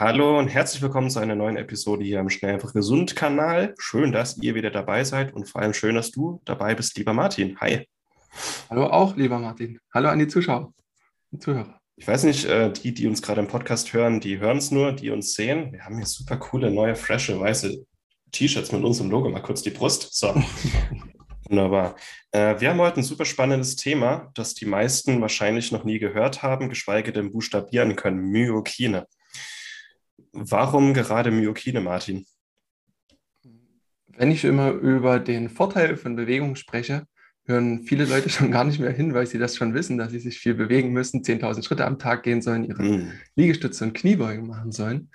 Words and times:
Hallo 0.00 0.38
und 0.38 0.48
herzlich 0.48 0.80
willkommen 0.80 1.10
zu 1.10 1.18
einer 1.18 1.34
neuen 1.34 1.58
Episode 1.58 2.02
hier 2.02 2.20
im 2.20 2.30
Schnell 2.30 2.54
einfach 2.54 2.72
gesund 2.72 3.14
Kanal. 3.14 3.74
Schön, 3.78 4.12
dass 4.12 4.38
ihr 4.38 4.54
wieder 4.54 4.70
dabei 4.70 5.04
seid 5.04 5.34
und 5.34 5.46
vor 5.46 5.60
allem 5.60 5.74
schön, 5.74 5.94
dass 5.94 6.10
du 6.10 6.40
dabei 6.46 6.74
bist, 6.74 6.96
lieber 6.96 7.12
Martin. 7.12 7.60
Hi. 7.60 7.86
Hallo 8.70 8.86
auch, 8.86 9.14
lieber 9.14 9.38
Martin. 9.38 9.78
Hallo 9.92 10.08
an 10.08 10.18
die 10.18 10.26
Zuschauer 10.26 10.72
und 11.30 11.42
Zuhörer. 11.42 11.78
Ich 11.96 12.08
weiß 12.08 12.24
nicht, 12.24 12.46
äh, 12.46 12.72
die, 12.72 12.94
die 12.94 13.06
uns 13.08 13.20
gerade 13.20 13.42
im 13.42 13.46
Podcast 13.46 13.92
hören, 13.92 14.20
die 14.20 14.38
hören 14.38 14.56
es 14.56 14.70
nur, 14.70 14.92
die 14.92 15.10
uns 15.10 15.34
sehen. 15.34 15.70
Wir 15.70 15.84
haben 15.84 15.98
hier 15.98 16.06
super 16.06 16.38
coole, 16.38 16.70
neue, 16.70 16.96
frische, 16.96 17.38
weiße 17.38 17.84
T-Shirts 18.32 18.72
mit 18.72 18.82
unserem 18.82 19.10
Logo. 19.10 19.28
Mal 19.28 19.42
kurz 19.42 19.60
die 19.60 19.68
Brust. 19.68 20.14
So. 20.14 20.34
Wunderbar. 21.46 21.94
Äh, 22.30 22.58
wir 22.58 22.70
haben 22.70 22.80
heute 22.80 23.00
ein 23.00 23.04
super 23.04 23.26
spannendes 23.26 23.76
Thema, 23.76 24.30
das 24.32 24.54
die 24.54 24.64
meisten 24.64 25.20
wahrscheinlich 25.20 25.72
noch 25.72 25.84
nie 25.84 25.98
gehört 25.98 26.42
haben, 26.42 26.70
geschweige 26.70 27.12
denn 27.12 27.32
buchstabieren 27.32 27.96
können. 27.96 28.30
Myokine. 28.30 29.06
Warum 30.32 30.94
gerade 30.94 31.30
Myokine, 31.30 31.80
Martin? 31.80 32.24
Wenn 34.06 34.30
ich 34.30 34.44
immer 34.44 34.70
über 34.70 35.18
den 35.18 35.48
Vorteil 35.48 35.96
von 35.96 36.16
Bewegung 36.16 36.56
spreche, 36.56 37.06
hören 37.46 37.82
viele 37.84 38.04
Leute 38.04 38.28
schon 38.30 38.50
gar 38.50 38.64
nicht 38.64 38.78
mehr 38.78 38.92
hin, 38.92 39.14
weil 39.14 39.26
sie 39.26 39.38
das 39.38 39.56
schon 39.56 39.74
wissen, 39.74 39.98
dass 39.98 40.12
sie 40.12 40.20
sich 40.20 40.38
viel 40.38 40.54
bewegen 40.54 40.92
müssen, 40.92 41.22
10.000 41.22 41.64
Schritte 41.64 41.86
am 41.86 41.98
Tag 41.98 42.22
gehen 42.22 42.42
sollen, 42.42 42.64
ihre 42.64 42.82
mm. 42.82 43.12
Liegestütze 43.36 43.84
und 43.84 43.94
Kniebeugen 43.94 44.46
machen 44.46 44.72
sollen. 44.72 45.10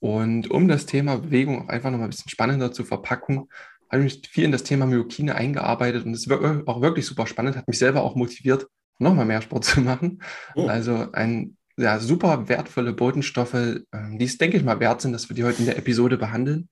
Und 0.00 0.50
um 0.50 0.66
das 0.66 0.86
Thema 0.86 1.18
Bewegung 1.18 1.62
auch 1.62 1.68
einfach 1.68 1.90
noch 1.90 1.98
mal 1.98 2.04
ein 2.04 2.10
bisschen 2.10 2.30
spannender 2.30 2.72
zu 2.72 2.84
verpacken, 2.84 3.48
habe 3.90 4.04
ich 4.04 4.20
mich 4.20 4.28
viel 4.28 4.44
in 4.44 4.52
das 4.52 4.64
Thema 4.64 4.86
Myokine 4.86 5.34
eingearbeitet 5.34 6.06
und 6.06 6.14
es 6.14 6.26
ist 6.26 6.32
auch 6.32 6.80
wirklich 6.80 7.06
super 7.06 7.26
spannend, 7.26 7.56
hat 7.56 7.68
mich 7.68 7.78
selber 7.78 8.02
auch 8.02 8.16
motiviert, 8.16 8.66
nochmal 8.98 9.26
mehr 9.26 9.42
Sport 9.42 9.64
zu 9.64 9.80
machen. 9.80 10.22
Oh. 10.54 10.66
Also 10.66 11.12
ein 11.12 11.56
ja, 11.76 11.98
super 11.98 12.48
wertvolle 12.48 12.92
Botenstoffe, 12.92 13.54
ähm, 13.54 14.18
die 14.18 14.24
es, 14.24 14.38
denke 14.38 14.56
ich 14.56 14.64
mal, 14.64 14.80
wert 14.80 15.00
sind, 15.00 15.12
dass 15.12 15.28
wir 15.28 15.36
die 15.36 15.44
heute 15.44 15.60
in 15.60 15.66
der 15.66 15.78
Episode 15.78 16.18
behandeln. 16.18 16.68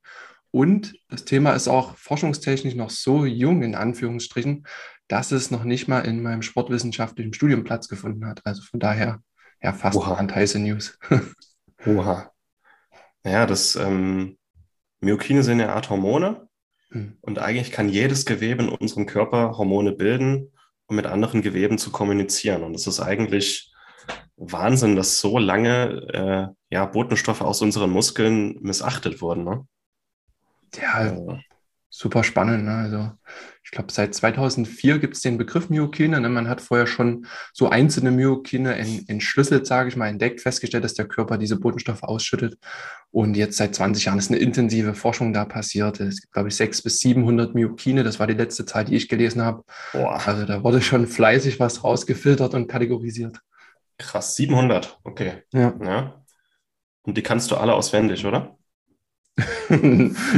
Und 0.50 0.94
das 1.08 1.24
Thema 1.24 1.52
ist 1.52 1.68
auch 1.68 1.96
forschungstechnisch 1.96 2.74
noch 2.74 2.90
so 2.90 3.24
jung, 3.24 3.62
in 3.62 3.74
Anführungsstrichen, 3.74 4.66
dass 5.08 5.32
es 5.32 5.50
noch 5.50 5.64
nicht 5.64 5.88
mal 5.88 6.00
in 6.00 6.22
meinem 6.22 6.42
sportwissenschaftlichen 6.42 7.32
Studium 7.32 7.64
Platz 7.64 7.88
gefunden 7.88 8.26
hat. 8.26 8.40
Also 8.44 8.62
von 8.62 8.80
daher, 8.80 9.20
ja, 9.62 9.72
fast 9.72 9.96
Oha. 9.96 10.18
heiße 10.18 10.58
News. 10.58 10.98
Oha. 11.86 12.30
Naja, 13.22 13.46
das 13.46 13.76
ähm, 13.76 14.38
Myokine 15.00 15.42
sind 15.42 15.60
eine 15.60 15.72
Art 15.72 15.90
Hormone. 15.90 16.48
Hm. 16.90 17.16
Und 17.20 17.38
eigentlich 17.38 17.70
kann 17.70 17.88
jedes 17.88 18.26
Gewebe 18.26 18.64
in 18.64 18.68
unserem 18.68 19.06
Körper 19.06 19.56
Hormone 19.56 19.92
bilden, 19.92 20.52
um 20.86 20.96
mit 20.96 21.06
anderen 21.06 21.42
Geweben 21.42 21.78
zu 21.78 21.90
kommunizieren. 21.90 22.62
Und 22.62 22.72
das 22.72 22.86
ist 22.86 23.00
eigentlich 23.00 23.69
Wahnsinn, 24.40 24.96
dass 24.96 25.20
so 25.20 25.38
lange 25.38 26.54
äh, 26.70 26.74
ja, 26.74 26.86
Botenstoffe 26.86 27.42
aus 27.42 27.60
unseren 27.60 27.90
Muskeln 27.90 28.56
missachtet 28.62 29.20
wurden. 29.20 29.44
Ne? 29.44 29.66
Ja, 30.80 31.08
äh. 31.08 31.38
super 31.90 32.24
spannend. 32.24 32.64
Ne? 32.64 32.74
Also 32.74 33.10
ich 33.62 33.70
glaube, 33.70 33.92
seit 33.92 34.14
2004 34.14 34.98
gibt 34.98 35.16
es 35.16 35.22
den 35.22 35.36
Begriff 35.36 35.68
Myokine. 35.68 36.22
Ne? 36.22 36.30
Man 36.30 36.48
hat 36.48 36.62
vorher 36.62 36.86
schon 36.86 37.26
so 37.52 37.68
einzelne 37.68 38.10
Myokine 38.10 38.76
entschlüsselt, 39.06 39.66
sage 39.66 39.90
ich 39.90 39.96
mal, 39.96 40.08
entdeckt, 40.08 40.40
festgestellt, 40.40 40.84
dass 40.84 40.94
der 40.94 41.06
Körper 41.06 41.36
diese 41.36 41.60
Botenstoffe 41.60 42.02
ausschüttet. 42.02 42.58
Und 43.10 43.36
jetzt 43.36 43.58
seit 43.58 43.74
20 43.74 44.06
Jahren 44.06 44.18
ist 44.18 44.30
eine 44.30 44.40
intensive 44.40 44.94
Forschung 44.94 45.34
da 45.34 45.44
passiert. 45.44 46.00
Es 46.00 46.22
gibt, 46.22 46.32
glaube 46.32 46.48
ich, 46.48 46.56
600 46.56 46.84
bis 46.84 47.00
700 47.00 47.54
Myokine. 47.54 48.04
Das 48.04 48.18
war 48.18 48.26
die 48.26 48.34
letzte 48.34 48.64
Zahl, 48.64 48.86
die 48.86 48.96
ich 48.96 49.10
gelesen 49.10 49.42
habe. 49.42 49.64
Also 49.92 50.46
da 50.46 50.64
wurde 50.64 50.80
schon 50.80 51.06
fleißig 51.06 51.60
was 51.60 51.84
rausgefiltert 51.84 52.54
und 52.54 52.68
kategorisiert. 52.68 53.38
Krass, 54.00 54.34
700, 54.34 54.98
okay. 55.04 55.42
Ja. 55.52 55.74
ja. 55.82 56.24
Und 57.02 57.18
die 57.18 57.22
kannst 57.22 57.50
du 57.50 57.56
alle 57.56 57.74
auswendig, 57.74 58.24
oder? 58.24 58.56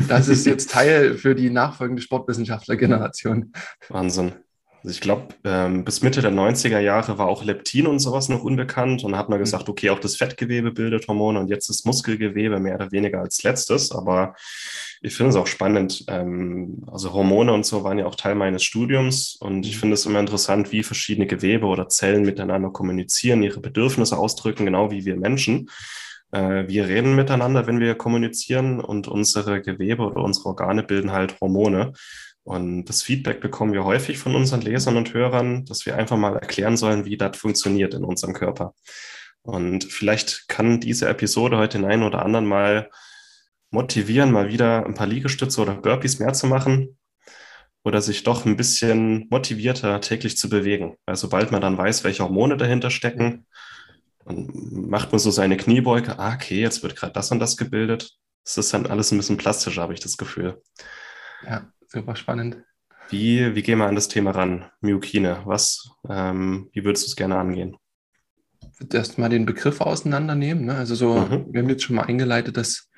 das 0.08 0.28
ist 0.28 0.46
jetzt 0.46 0.70
Teil 0.70 1.14
für 1.16 1.36
die 1.36 1.48
nachfolgende 1.48 2.02
Sportwissenschaftlergeneration. 2.02 3.52
Wahnsinn. 3.88 4.41
Also 4.84 4.94
ich 4.94 5.00
glaube, 5.00 5.28
ähm, 5.44 5.84
bis 5.84 6.02
Mitte 6.02 6.22
der 6.22 6.32
90er 6.32 6.80
Jahre 6.80 7.16
war 7.16 7.28
auch 7.28 7.44
Leptin 7.44 7.86
und 7.86 8.00
sowas 8.00 8.28
noch 8.28 8.42
unbekannt 8.42 9.04
und 9.04 9.16
hat 9.16 9.28
man 9.28 9.38
mhm. 9.38 9.44
gesagt, 9.44 9.68
okay, 9.68 9.90
auch 9.90 10.00
das 10.00 10.16
Fettgewebe 10.16 10.72
bildet 10.72 11.06
Hormone 11.06 11.38
und 11.38 11.48
jetzt 11.48 11.68
ist 11.70 11.86
Muskelgewebe 11.86 12.58
mehr 12.58 12.74
oder 12.74 12.90
weniger 12.90 13.20
als 13.20 13.42
letztes. 13.44 13.92
Aber 13.92 14.34
ich 15.00 15.14
finde 15.14 15.30
es 15.30 15.36
auch 15.36 15.46
spannend. 15.46 16.04
Ähm, 16.08 16.84
also 16.90 17.12
Hormone 17.12 17.52
und 17.52 17.64
so 17.64 17.84
waren 17.84 17.98
ja 17.98 18.06
auch 18.06 18.16
Teil 18.16 18.34
meines 18.34 18.64
Studiums 18.64 19.36
und 19.36 19.66
ich 19.66 19.76
mhm. 19.76 19.80
finde 19.80 19.94
es 19.94 20.04
immer 20.04 20.18
interessant, 20.18 20.72
wie 20.72 20.82
verschiedene 20.82 21.28
Gewebe 21.28 21.66
oder 21.66 21.88
Zellen 21.88 22.22
miteinander 22.24 22.70
kommunizieren, 22.70 23.44
ihre 23.44 23.60
Bedürfnisse 23.60 24.18
ausdrücken, 24.18 24.64
genau 24.64 24.90
wie 24.90 25.04
wir 25.04 25.16
Menschen. 25.16 25.70
Äh, 26.32 26.66
wir 26.66 26.88
reden 26.88 27.14
miteinander, 27.14 27.66
wenn 27.68 27.78
wir 27.78 27.94
kommunizieren 27.94 28.80
und 28.80 29.06
unsere 29.06 29.60
Gewebe 29.60 30.02
oder 30.02 30.24
unsere 30.24 30.46
Organe 30.46 30.82
bilden 30.82 31.12
halt 31.12 31.40
Hormone. 31.40 31.92
Und 32.44 32.86
das 32.86 33.02
Feedback 33.02 33.40
bekommen 33.40 33.72
wir 33.72 33.84
häufig 33.84 34.18
von 34.18 34.34
unseren 34.34 34.62
Lesern 34.62 34.96
und 34.96 35.14
Hörern, 35.14 35.64
dass 35.64 35.86
wir 35.86 35.96
einfach 35.96 36.16
mal 36.16 36.34
erklären 36.34 36.76
sollen, 36.76 37.04
wie 37.04 37.16
das 37.16 37.36
funktioniert 37.36 37.94
in 37.94 38.04
unserem 38.04 38.34
Körper. 38.34 38.74
Und 39.42 39.84
vielleicht 39.84 40.48
kann 40.48 40.80
diese 40.80 41.08
Episode 41.08 41.56
heute 41.56 41.78
den 41.78 41.84
einen 41.84 42.02
oder 42.02 42.24
anderen 42.24 42.46
mal 42.46 42.90
motivieren, 43.70 44.32
mal 44.32 44.48
wieder 44.48 44.84
ein 44.84 44.94
paar 44.94 45.06
Liegestütze 45.06 45.60
oder 45.60 45.74
Burpees 45.74 46.18
mehr 46.18 46.32
zu 46.32 46.46
machen 46.46 46.98
oder 47.84 48.00
sich 48.00 48.22
doch 48.22 48.44
ein 48.44 48.56
bisschen 48.56 49.26
motivierter 49.30 50.00
täglich 50.00 50.36
zu 50.36 50.48
bewegen. 50.48 50.96
Weil 51.06 51.16
sobald 51.16 51.50
man 51.50 51.60
dann 51.60 51.78
weiß, 51.78 52.04
welche 52.04 52.22
Hormone 52.22 52.56
dahinter 52.56 52.90
stecken, 52.90 53.46
dann 54.24 54.50
macht 54.72 55.10
man 55.10 55.18
so 55.18 55.30
seine 55.30 55.56
Kniebeuge, 55.56 56.18
ah, 56.18 56.34
okay, 56.34 56.60
jetzt 56.60 56.82
wird 56.82 56.96
gerade 56.96 57.12
das 57.12 57.30
und 57.32 57.40
das 57.40 57.56
gebildet. 57.56 58.12
Es 58.44 58.56
ist 58.56 58.72
dann 58.74 58.86
alles 58.86 59.10
ein 59.10 59.18
bisschen 59.18 59.36
plastischer, 59.36 59.82
habe 59.82 59.94
ich 59.94 60.00
das 60.00 60.16
Gefühl. 60.16 60.60
Ja, 61.44 61.72
super 61.92 62.16
spannend. 62.16 62.56
Wie, 63.10 63.54
wie 63.54 63.62
gehen 63.62 63.78
wir 63.78 63.86
an 63.86 63.94
das 63.94 64.08
Thema 64.08 64.30
ran? 64.30 64.64
Myokine, 64.80 65.42
was, 65.44 65.90
ähm, 66.08 66.70
wie 66.72 66.84
würdest 66.84 67.04
du 67.04 67.08
es 67.08 67.16
gerne 67.16 67.36
angehen? 67.36 67.76
Ich 68.60 68.80
würde 68.80 68.96
erstmal 68.96 69.28
den 69.28 69.44
Begriff 69.44 69.80
auseinandernehmen. 69.80 70.64
Ne? 70.64 70.74
Also 70.76 70.94
so, 70.94 71.14
mhm. 71.14 71.46
wir 71.52 71.60
haben 71.60 71.68
jetzt 71.68 71.82
schon 71.82 71.96
mal 71.96 72.04
eingeleitet, 72.04 72.56
dass 72.56 72.88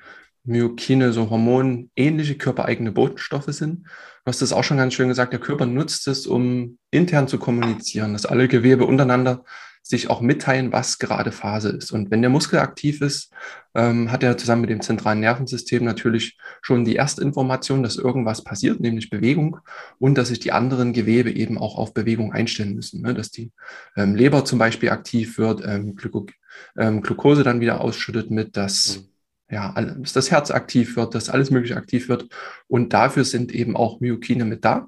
Myokine 0.45 1.11
so 1.11 1.29
hormonähnliche 1.29 2.35
körpereigene 2.35 2.91
Botenstoffe 2.91 3.47
sind. 3.47 3.83
Du 3.83 4.29
hast 4.29 4.41
das 4.41 4.53
auch 4.53 4.63
schon 4.63 4.77
ganz 4.77 4.93
schön 4.93 5.09
gesagt, 5.09 5.33
der 5.33 5.39
Körper 5.39 5.65
nutzt 5.65 6.07
es, 6.07 6.27
um 6.27 6.77
intern 6.91 7.27
zu 7.27 7.37
kommunizieren, 7.37 8.13
dass 8.13 8.25
alle 8.25 8.47
Gewebe 8.47 8.85
untereinander 8.85 9.43
sich 9.87 10.09
auch 10.09 10.19
mitteilen, 10.19 10.71
was 10.71 10.97
gerade 10.97 11.31
Phase 11.31 11.69
ist. 11.69 11.91
Und 11.91 12.09
wenn 12.09 12.21
der 12.21 12.31
Muskel 12.31 12.57
aktiv 12.57 13.01
ist, 13.01 13.31
ähm, 13.75 14.11
hat 14.11 14.23
er 14.23 14.35
zusammen 14.35 14.61
mit 14.61 14.71
dem 14.71 14.81
zentralen 14.81 15.19
Nervensystem 15.19 15.83
natürlich 15.83 16.39
schon 16.63 16.85
die 16.85 16.95
erste 16.95 17.21
Information, 17.21 17.83
dass 17.83 17.95
irgendwas 17.95 18.43
passiert, 18.43 18.79
nämlich 18.79 19.11
Bewegung 19.11 19.59
und 19.99 20.17
dass 20.17 20.29
sich 20.29 20.39
die 20.39 20.51
anderen 20.51 20.91
Gewebe 20.91 21.31
eben 21.31 21.59
auch 21.59 21.77
auf 21.77 21.93
Bewegung 21.93 22.33
einstellen 22.33 22.73
müssen. 22.73 23.03
Ne? 23.03 23.13
Dass 23.13 23.29
die 23.29 23.51
ähm, 23.95 24.15
Leber 24.15 24.43
zum 24.43 24.57
Beispiel 24.57 24.89
aktiv 24.89 25.37
wird, 25.37 25.63
ähm, 25.63 25.95
Gluco 25.95 26.25
ähm, 26.77 27.01
Glucose 27.01 27.43
dann 27.43 27.59
wieder 27.59 27.81
ausschüttet 27.81 28.31
mit, 28.31 28.57
dass 28.57 28.97
mhm 28.97 29.09
ja, 29.47 29.73
dass 29.79 30.13
das 30.13 30.31
Herz 30.31 30.49
aktiv 30.49 30.95
wird, 30.95 31.13
dass 31.13 31.29
alles 31.29 31.51
Mögliche 31.51 31.77
aktiv 31.77 32.09
wird. 32.09 32.27
Und 32.67 32.93
dafür 32.93 33.23
sind 33.25 33.53
eben 33.53 33.77
auch 33.77 33.99
Myokine 33.99 34.43
mit 34.43 34.65
da. 34.65 34.87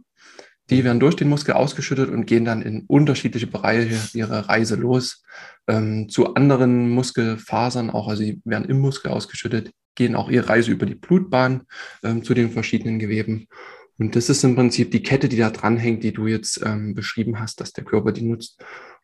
Die 0.70 0.84
werden 0.84 1.00
durch 1.00 1.16
den 1.16 1.30
Muskel 1.30 1.54
ausgeschüttet 1.54 2.10
und 2.10 2.26
gehen 2.26 2.44
dann 2.44 2.62
in 2.62 2.84
unterschiedliche 2.88 3.48
Bereiche 3.48 4.18
ihre 4.18 4.50
Reise 4.50 4.76
los. 4.76 5.24
Ähm, 5.68 6.10
zu 6.10 6.36
anderen 6.36 6.90
Muskelfasern 6.90 7.90
auch, 7.90 8.08
also 8.08 8.24
sie 8.24 8.42
werden 8.44 8.70
im 8.70 8.80
Muskel 8.80 9.12
ausgeschüttet, 9.12 9.72
gehen 9.96 10.16
auch 10.16 10.30
ihre 10.30 10.50
Reise 10.50 10.72
über 10.72 10.86
die 10.86 10.96
Blutbahn 10.96 11.64
ähm, 12.04 12.24
zu 12.24 12.34
den 12.34 12.52
verschiedenen 12.52 13.00
Geweben. 13.00 13.48
Und 13.98 14.16
das 14.16 14.30
ist 14.30 14.44
im 14.44 14.56
Prinzip 14.56 14.92
die 14.92 15.02
Kette, 15.04 15.30
die 15.30 15.38
da 15.38 15.50
dranhängt, 15.50 16.04
die 16.04 16.14
du 16.14 16.28
jetzt 16.28 16.62
ähm, 16.64 16.94
beschrieben 16.94 17.40
hast, 17.40 17.60
dass 17.62 17.74
der 17.74 17.84
Körper 17.84 18.12
die 18.12 18.24
nutzt, 18.24 18.64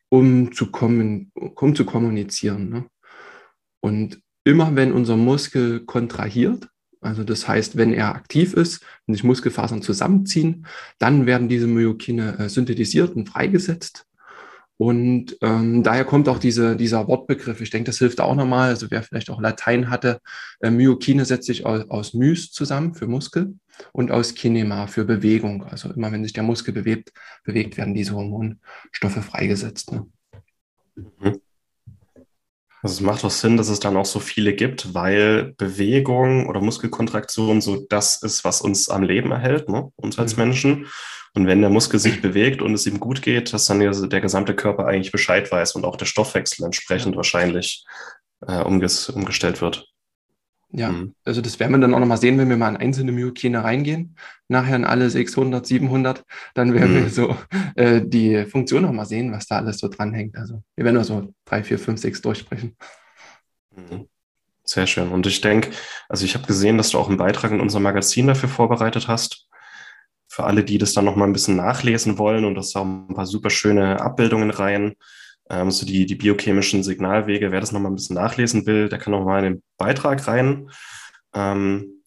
um 0.09 0.51
zu, 0.51 0.69
kommen, 0.69 1.31
um 1.33 1.75
zu 1.75 1.85
kommunizieren. 1.85 2.69
Ne? 2.69 2.85
Und 3.81 4.21
immer 4.43 4.75
wenn 4.75 4.91
unser 4.91 5.17
Muskel 5.17 5.85
kontrahiert, 5.85 6.67
also 7.03 7.23
das 7.23 7.47
heißt, 7.47 7.77
wenn 7.77 7.93
er 7.93 8.15
aktiv 8.15 8.53
ist 8.53 8.83
und 9.07 9.13
sich 9.13 9.23
Muskelfasern 9.23 9.81
zusammenziehen, 9.81 10.65
dann 10.99 11.25
werden 11.25 11.49
diese 11.49 11.67
Myokine 11.67 12.39
äh, 12.39 12.49
synthetisiert 12.49 13.15
und 13.15 13.29
freigesetzt. 13.29 14.05
Und 14.77 15.37
ähm, 15.41 15.83
daher 15.83 16.03
kommt 16.03 16.27
auch 16.27 16.39
diese, 16.39 16.75
dieser 16.75 17.07
Wortbegriff. 17.07 17.61
Ich 17.61 17.69
denke, 17.69 17.89
das 17.89 17.99
hilft 17.99 18.19
auch 18.19 18.35
nochmal. 18.35 18.69
Also 18.69 18.89
wer 18.89 19.03
vielleicht 19.03 19.29
auch 19.29 19.39
Latein 19.39 19.89
hatte, 19.89 20.19
äh, 20.61 20.71
Myokine 20.71 21.25
setzt 21.25 21.45
sich 21.45 21.65
aus, 21.65 21.89
aus 21.89 22.13
Mys 22.13 22.51
zusammen 22.51 22.95
für 22.95 23.07
Muskel 23.07 23.53
und 23.91 24.11
aus 24.11 24.33
Kinema 24.33 24.87
für 24.87 25.05
Bewegung. 25.05 25.63
Also 25.63 25.91
immer 25.91 26.11
wenn 26.11 26.23
sich 26.23 26.33
der 26.33 26.43
Muskel 26.43 26.73
bewegt, 26.73 27.13
bewegt 27.43 27.77
werden 27.77 27.93
diese 27.93 28.13
Hormonstoffe 28.13 29.23
freigesetzt. 29.23 29.91
Ne? 29.91 30.07
Mhm. 30.95 31.39
Also 32.83 32.95
es 32.95 33.01
macht 33.01 33.23
auch 33.23 33.31
Sinn, 33.31 33.55
dass 33.55 33.69
es 33.69 33.79
dann 33.79 33.95
auch 33.95 34.05
so 34.05 34.19
viele 34.19 34.53
gibt, 34.53 34.93
weil 34.93 35.53
Bewegung 35.57 36.47
oder 36.47 36.59
Muskelkontraktion 36.59 37.61
so 37.61 37.85
das 37.89 38.21
ist, 38.21 38.43
was 38.43 38.59
uns 38.59 38.89
am 38.89 39.03
Leben 39.03 39.31
erhält, 39.31 39.69
ne? 39.69 39.89
uns 39.95 40.19
als 40.19 40.35
mhm. 40.35 40.43
Menschen. 40.43 40.87
Und 41.33 41.47
wenn 41.47 41.61
der 41.61 41.69
Muskel 41.69 41.97
sich 41.99 42.21
bewegt 42.21 42.61
und 42.61 42.73
es 42.73 42.85
ihm 42.85 42.99
gut 42.99 43.21
geht, 43.21 43.53
dass 43.53 43.65
dann 43.65 43.79
der 43.79 44.21
gesamte 44.21 44.53
Körper 44.53 44.85
eigentlich 44.85 45.13
Bescheid 45.13 45.49
weiß 45.49 45.75
und 45.75 45.85
auch 45.85 45.95
der 45.95 46.05
Stoffwechsel 46.05 46.65
entsprechend 46.65 47.15
wahrscheinlich 47.15 47.85
äh, 48.45 48.61
umges 48.61 49.09
umgestellt 49.09 49.61
wird. 49.61 49.87
Ja, 50.75 50.91
mhm. 50.91 51.13
also 51.23 51.39
das 51.39 51.59
werden 51.59 51.71
wir 51.71 51.79
dann 51.79 51.93
auch 51.93 51.99
nochmal 51.99 52.17
sehen, 52.17 52.39
wenn 52.39 52.49
wir 52.49 52.57
mal 52.57 52.69
in 52.69 52.77
einzelne 52.77 53.11
Myokine 53.11 53.63
reingehen. 53.63 54.15
Nachher 54.47 54.75
in 54.75 54.85
alle 54.85 55.07
600, 55.09 55.65
700, 55.65 56.25
dann 56.55 56.73
werden 56.73 56.95
mhm. 56.95 57.03
wir 57.03 57.09
so 57.09 57.37
äh, 57.75 58.01
die 58.03 58.45
Funktion 58.45 58.81
nochmal 58.81 59.05
sehen, 59.05 59.31
was 59.31 59.45
da 59.45 59.57
alles 59.57 59.77
so 59.77 59.87
dranhängt. 59.87 60.35
Also 60.35 60.63
wir 60.75 60.83
werden 60.83 60.95
nur 60.95 61.03
so 61.03 61.31
drei, 61.45 61.63
vier, 61.63 61.77
fünf, 61.77 62.01
sechs 62.01 62.21
durchsprechen. 62.21 62.75
Mhm. 63.75 64.07
Sehr 64.63 64.87
schön. 64.87 65.09
Und 65.09 65.27
ich 65.27 65.41
denke, 65.41 65.69
also 66.09 66.25
ich 66.25 66.33
habe 66.33 66.47
gesehen, 66.47 66.77
dass 66.77 66.89
du 66.89 66.97
auch 66.97 67.07
einen 67.07 67.17
Beitrag 67.17 67.51
in 67.51 67.61
unserem 67.61 67.83
Magazin 67.83 68.25
dafür 68.25 68.49
vorbereitet 68.49 69.07
hast. 69.07 69.47
Für 70.27 70.45
alle, 70.45 70.63
die 70.63 70.79
das 70.79 70.93
dann 70.93 71.05
nochmal 71.05 71.27
ein 71.27 71.33
bisschen 71.33 71.57
nachlesen 71.57 72.17
wollen 72.17 72.45
und 72.45 72.55
das 72.55 72.75
auch 72.75 72.85
ein 72.85 73.13
paar 73.13 73.27
super 73.27 73.51
schöne 73.51 74.01
Abbildungen 74.01 74.49
rein 74.49 74.95
ähm, 75.53 75.71
so 75.71 75.85
die, 75.85 76.05
die 76.05 76.15
biochemischen 76.15 76.83
Signalwege. 76.83 77.51
Wer 77.51 77.59
das 77.59 77.71
nochmal 77.71 77.91
ein 77.91 77.95
bisschen 77.95 78.15
nachlesen 78.15 78.65
will, 78.65 78.89
der 78.89 78.99
kann 78.99 79.11
nochmal 79.11 79.45
in 79.45 79.53
den 79.53 79.63
Beitrag 79.77 80.27
rein. 80.27 80.69
Ähm, 81.33 82.03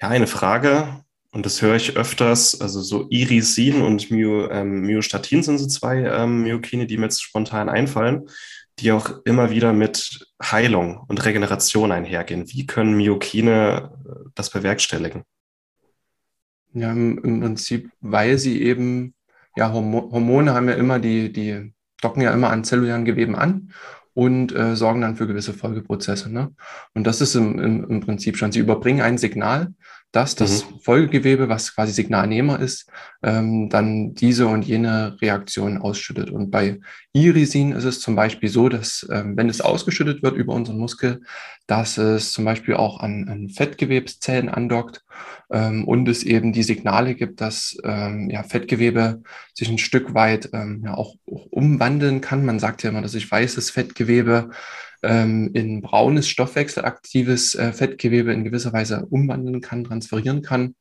ja, 0.00 0.08
eine 0.08 0.26
Frage, 0.26 1.04
und 1.32 1.44
das 1.44 1.60
höre 1.60 1.76
ich 1.76 1.96
öfters, 1.96 2.60
also 2.60 2.80
so 2.80 3.08
Irisin 3.10 3.82
und 3.82 4.10
Myo, 4.10 4.48
ähm, 4.50 4.82
Myostatin 4.82 5.42
sind 5.42 5.58
so 5.58 5.66
zwei 5.66 5.98
ähm, 5.98 6.42
Myokine, 6.42 6.86
die 6.86 6.96
mir 6.96 7.04
jetzt 7.04 7.22
spontan 7.22 7.68
einfallen, 7.68 8.28
die 8.78 8.92
auch 8.92 9.10
immer 9.24 9.50
wieder 9.50 9.72
mit 9.72 10.26
Heilung 10.42 11.04
und 11.08 11.24
Regeneration 11.24 11.92
einhergehen. 11.92 12.48
Wie 12.48 12.66
können 12.66 12.96
Myokine 12.96 13.90
äh, 14.06 14.30
das 14.34 14.50
bewerkstelligen? 14.50 15.24
Ja, 16.72 16.92
im, 16.92 17.18
im 17.22 17.40
Prinzip, 17.40 17.90
weil 18.00 18.38
sie 18.38 18.62
eben, 18.62 19.14
ja, 19.56 19.72
Hormone 19.72 20.52
haben 20.52 20.68
ja 20.68 20.74
immer 20.74 20.98
die, 20.98 21.32
die 21.32 21.72
docken 22.00 22.22
ja 22.22 22.32
immer 22.32 22.50
an 22.50 22.64
zellulären 22.64 23.04
Geweben 23.04 23.36
an 23.36 23.72
und 24.14 24.54
äh, 24.54 24.76
sorgen 24.76 25.02
dann 25.02 25.16
für 25.16 25.26
gewisse 25.26 25.52
Folgeprozesse. 25.52 26.32
Ne? 26.32 26.52
Und 26.94 27.06
das 27.06 27.20
ist 27.20 27.34
im, 27.34 27.58
im, 27.58 27.84
im 27.90 28.00
Prinzip 28.00 28.36
schon, 28.36 28.52
sie 28.52 28.60
überbringen 28.60 29.02
ein 29.02 29.18
Signal, 29.18 29.74
dass 30.16 30.34
das 30.34 30.64
mhm. 30.64 30.80
Folgegewebe, 30.80 31.50
was 31.50 31.74
quasi 31.74 31.92
Signalnehmer 31.92 32.58
ist, 32.58 32.90
ähm, 33.22 33.68
dann 33.68 34.14
diese 34.14 34.46
und 34.46 34.64
jene 34.64 35.18
Reaktion 35.20 35.76
ausschüttet. 35.76 36.30
Und 36.30 36.50
bei 36.50 36.80
Irisin 37.12 37.72
ist 37.72 37.84
es 37.84 38.00
zum 38.00 38.16
Beispiel 38.16 38.48
so, 38.48 38.70
dass 38.70 39.06
ähm, 39.12 39.36
wenn 39.36 39.50
es 39.50 39.60
ausgeschüttet 39.60 40.22
wird 40.22 40.36
über 40.36 40.54
unseren 40.54 40.78
Muskel, 40.78 41.20
dass 41.66 41.98
es 41.98 42.32
zum 42.32 42.46
Beispiel 42.46 42.76
auch 42.76 43.00
an, 43.00 43.28
an 43.28 43.50
Fettgewebszellen 43.50 44.48
andockt 44.48 45.04
ähm, 45.50 45.86
und 45.86 46.08
es 46.08 46.22
eben 46.22 46.54
die 46.54 46.62
Signale 46.62 47.14
gibt, 47.14 47.42
dass 47.42 47.76
ähm, 47.84 48.30
ja, 48.30 48.42
Fettgewebe 48.42 49.22
sich 49.52 49.68
ein 49.68 49.76
Stück 49.76 50.14
weit 50.14 50.48
ähm, 50.54 50.80
ja, 50.82 50.94
auch, 50.94 51.16
auch 51.30 51.44
umwandeln 51.50 52.22
kann. 52.22 52.46
Man 52.46 52.58
sagt 52.58 52.82
ja 52.82 52.88
immer, 52.88 53.02
dass 53.02 53.12
sich 53.12 53.30
weißes 53.30 53.68
Fettgewebe 53.68 54.48
ähm, 55.06 55.50
in 55.54 55.82
braunes, 55.82 56.28
stoffwechselaktives 56.28 57.54
äh, 57.54 57.72
Fettgewebe 57.72 58.32
in 58.32 58.44
gewisser 58.44 58.72
Weise 58.72 59.06
umwandeln 59.06 59.60
kann, 59.60 59.84
transferieren 59.84 60.42
kann, 60.42 60.74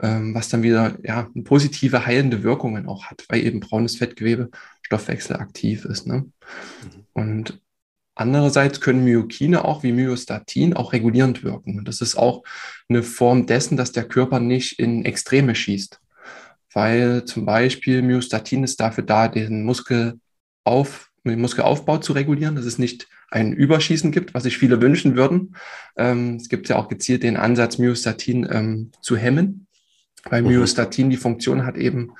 ähm, 0.00 0.34
was 0.34 0.48
dann 0.48 0.62
wieder 0.62 0.96
ja, 1.02 1.28
positive 1.44 2.06
heilende 2.06 2.42
Wirkungen 2.42 2.86
auch 2.86 3.06
hat, 3.06 3.24
weil 3.28 3.44
eben 3.44 3.60
braunes 3.60 3.96
Fettgewebe 3.96 4.50
stoffwechselaktiv 4.82 5.84
ist. 5.84 6.06
Ne? 6.06 6.14
Mhm. 6.14 6.32
Und 7.12 7.62
Andererseits 8.14 8.82
können 8.82 9.04
Myokine 9.04 9.64
auch 9.64 9.82
wie 9.82 9.92
Myostatin 9.92 10.74
auch 10.74 10.92
regulierend 10.92 11.44
wirken. 11.44 11.78
Und 11.78 11.88
das 11.88 12.02
ist 12.02 12.14
auch 12.14 12.42
eine 12.88 13.02
Form 13.02 13.46
dessen, 13.46 13.78
dass 13.78 13.92
der 13.92 14.04
Körper 14.04 14.38
nicht 14.38 14.78
in 14.78 15.06
Extreme 15.06 15.54
schießt. 15.54 15.98
Weil 16.74 17.24
zum 17.24 17.46
Beispiel 17.46 18.02
Myostatin 18.02 18.64
ist 18.64 18.80
dafür 18.80 19.04
da, 19.04 19.28
den 19.28 19.64
Muskelauf, 19.64 21.10
den 21.30 21.40
Muskelaufbau 21.40 21.98
zu 21.98 22.12
regulieren. 22.12 22.56
Das 22.56 22.64
ist 22.64 22.78
nicht 22.78 23.08
ein 23.30 23.52
Überschießen 23.52 24.12
gibt, 24.12 24.34
was 24.34 24.42
sich 24.42 24.58
viele 24.58 24.80
wünschen 24.80 25.16
würden. 25.16 25.56
Ähm, 25.96 26.36
es 26.36 26.48
gibt 26.48 26.68
ja 26.68 26.76
auch 26.76 26.88
gezielt 26.88 27.22
den 27.22 27.36
Ansatz, 27.36 27.78
Myostatin 27.78 28.46
ähm, 28.50 28.90
zu 29.00 29.16
hemmen, 29.16 29.66
weil 30.30 30.42
mhm. 30.42 30.48
Myostatin 30.48 31.10
die 31.10 31.16
Funktion 31.16 31.66
hat, 31.66 31.76
eben 31.76 32.12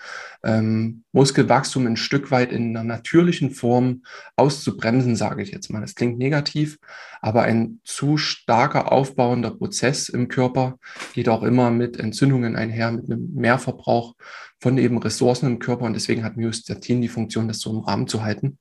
ähm, 0.44 1.04
Muskelwachstum 1.12 1.86
ein 1.86 1.96
Stück 1.96 2.30
weit 2.30 2.52
in 2.52 2.76
einer 2.76 2.84
natürlichen 2.84 3.50
Form 3.50 4.02
auszubremsen, 4.36 5.14
sage 5.14 5.42
ich 5.42 5.52
jetzt 5.52 5.70
mal. 5.70 5.80
Das 5.80 5.94
klingt 5.94 6.18
negativ, 6.18 6.78
aber 7.20 7.42
ein 7.42 7.80
zu 7.84 8.16
starker 8.16 8.90
aufbauender 8.90 9.52
Prozess 9.52 10.08
im 10.08 10.28
Körper 10.28 10.78
geht 11.14 11.28
auch 11.28 11.42
immer 11.42 11.70
mit 11.70 11.98
Entzündungen 11.98 12.56
einher, 12.56 12.90
mit 12.90 13.04
einem 13.04 13.32
Mehrverbrauch 13.34 14.14
von 14.60 14.78
eben 14.78 14.98
Ressourcen 14.98 15.46
im 15.46 15.58
Körper 15.58 15.84
und 15.84 15.94
deswegen 15.94 16.24
hat 16.24 16.36
Myostatin 16.36 17.02
die 17.02 17.08
Funktion, 17.08 17.48
das 17.48 17.60
so 17.60 17.70
im 17.70 17.80
Rahmen 17.80 18.08
zu 18.08 18.22
halten, 18.22 18.58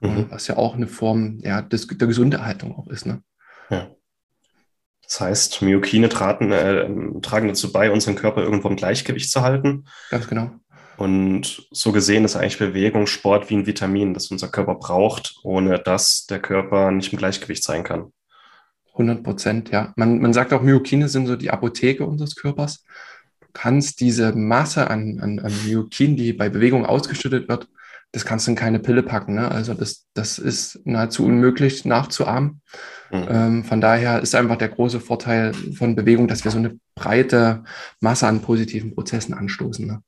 mhm. 0.00 0.26
was 0.30 0.46
ja 0.48 0.56
auch 0.56 0.74
eine 0.74 0.88
Form 0.88 1.38
ja, 1.42 1.62
des, 1.62 1.86
der 1.86 2.08
Gesunderhaltung 2.08 2.76
auch 2.76 2.88
ist. 2.88 3.06
Ne? 3.06 3.22
Ja. 3.70 3.90
Das 5.10 5.20
heißt, 5.20 5.62
Myokine 5.62 6.08
traten, 6.08 6.52
äh, 6.52 6.88
tragen 7.20 7.48
dazu 7.48 7.72
bei, 7.72 7.90
unseren 7.90 8.14
Körper 8.14 8.42
irgendwo 8.42 8.68
im 8.68 8.76
Gleichgewicht 8.76 9.30
zu 9.30 9.42
halten. 9.42 9.86
Ganz 10.08 10.28
genau. 10.28 10.52
Und 10.98 11.66
so 11.72 11.90
gesehen 11.90 12.24
ist 12.24 12.36
eigentlich 12.36 12.58
Bewegung, 12.58 13.08
Sport 13.08 13.50
wie 13.50 13.56
ein 13.56 13.66
Vitamin, 13.66 14.14
das 14.14 14.30
unser 14.30 14.48
Körper 14.48 14.76
braucht, 14.76 15.34
ohne 15.42 15.80
dass 15.80 16.26
der 16.26 16.38
Körper 16.38 16.92
nicht 16.92 17.12
im 17.12 17.18
Gleichgewicht 17.18 17.64
sein 17.64 17.82
kann. 17.82 18.12
100 18.92 19.24
Prozent, 19.24 19.70
ja. 19.70 19.92
Man, 19.96 20.20
man 20.20 20.32
sagt 20.32 20.52
auch, 20.52 20.62
Myokine 20.62 21.08
sind 21.08 21.26
so 21.26 21.34
die 21.34 21.50
Apotheke 21.50 22.06
unseres 22.06 22.36
Körpers 22.36 22.84
kannst 23.52 24.00
diese 24.00 24.32
Masse 24.32 24.90
an, 24.90 25.18
an, 25.20 25.38
an 25.40 25.52
Myokin, 25.66 26.16
die 26.16 26.32
bei 26.32 26.48
Bewegung 26.48 26.86
ausgeschüttet 26.86 27.48
wird, 27.48 27.68
das 28.12 28.24
kannst 28.24 28.46
du 28.46 28.52
in 28.52 28.56
keine 28.56 28.78
Pille 28.78 29.02
packen. 29.02 29.34
Ne? 29.34 29.50
Also 29.50 29.74
das, 29.74 30.06
das 30.14 30.38
ist 30.38 30.80
nahezu 30.84 31.24
unmöglich 31.24 31.84
nachzuahmen. 31.84 32.60
Mhm. 33.10 33.26
Ähm, 33.28 33.64
von 33.64 33.80
daher 33.80 34.20
ist 34.20 34.34
einfach 34.34 34.56
der 34.56 34.68
große 34.68 35.00
Vorteil 35.00 35.52
von 35.54 35.94
Bewegung, 35.94 36.28
dass 36.28 36.44
wir 36.44 36.50
so 36.50 36.58
eine 36.58 36.78
breite 36.94 37.64
Masse 38.00 38.26
an 38.26 38.42
positiven 38.42 38.94
Prozessen 38.94 39.34
anstoßen. 39.34 39.86
Ne? 39.86 40.02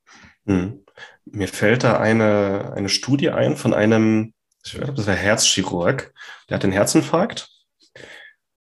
Mhm. 0.44 0.80
Mir 1.24 1.48
fällt 1.48 1.84
da 1.84 1.98
eine, 1.98 2.72
eine 2.74 2.88
Studie 2.88 3.30
ein 3.30 3.56
von 3.56 3.74
einem, 3.74 4.32
ich 4.64 4.72
glaube, 4.72 4.94
das 4.94 5.06
war 5.06 5.14
Herzchirurg, 5.14 6.12
der 6.48 6.56
hat 6.56 6.62
den 6.62 6.72
Herzinfarkt 6.72 7.48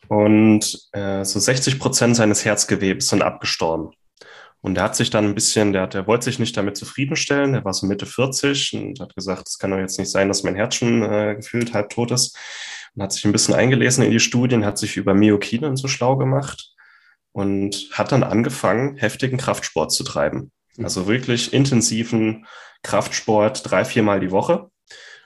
und 0.07 0.89
äh, 0.91 1.23
so 1.23 1.39
60 1.39 1.79
Prozent 1.79 2.15
seines 2.15 2.43
Herzgewebes 2.43 3.09
sind 3.09 3.21
abgestorben. 3.21 3.91
Und 4.61 4.77
er 4.77 4.83
hat 4.83 4.95
sich 4.95 5.09
dann 5.09 5.25
ein 5.25 5.35
bisschen, 5.35 5.73
der, 5.73 5.87
der 5.87 6.05
wollte 6.05 6.25
sich 6.25 6.37
nicht 6.37 6.55
damit 6.55 6.77
zufriedenstellen. 6.77 7.55
Er 7.55 7.65
war 7.65 7.73
so 7.73 7.87
Mitte 7.87 8.05
40 8.05 8.73
und 8.73 8.99
hat 8.99 9.15
gesagt, 9.15 9.47
es 9.47 9.57
kann 9.57 9.71
doch 9.71 9.79
jetzt 9.79 9.97
nicht 9.97 10.11
sein, 10.11 10.27
dass 10.27 10.43
mein 10.43 10.55
Herz 10.55 10.75
schon 10.75 11.01
äh, 11.03 11.35
gefühlt 11.35 11.73
halb 11.73 11.89
tot 11.89 12.11
ist. 12.11 12.37
Und 12.93 13.01
hat 13.01 13.11
sich 13.11 13.25
ein 13.25 13.31
bisschen 13.31 13.55
eingelesen 13.55 14.03
in 14.03 14.11
die 14.11 14.19
Studien, 14.19 14.65
hat 14.65 14.77
sich 14.77 14.97
über 14.97 15.13
Myokine 15.13 15.67
und 15.67 15.77
so 15.77 15.87
schlau 15.87 16.15
gemacht 16.15 16.75
und 17.31 17.89
hat 17.91 18.11
dann 18.11 18.23
angefangen, 18.23 18.97
heftigen 18.97 19.37
Kraftsport 19.37 19.91
zu 19.91 20.03
treiben. 20.03 20.51
Also 20.77 21.07
wirklich 21.07 21.53
intensiven 21.53 22.45
Kraftsport 22.83 23.69
drei, 23.69 23.85
viermal 23.85 24.19
die 24.19 24.31
Woche. 24.31 24.69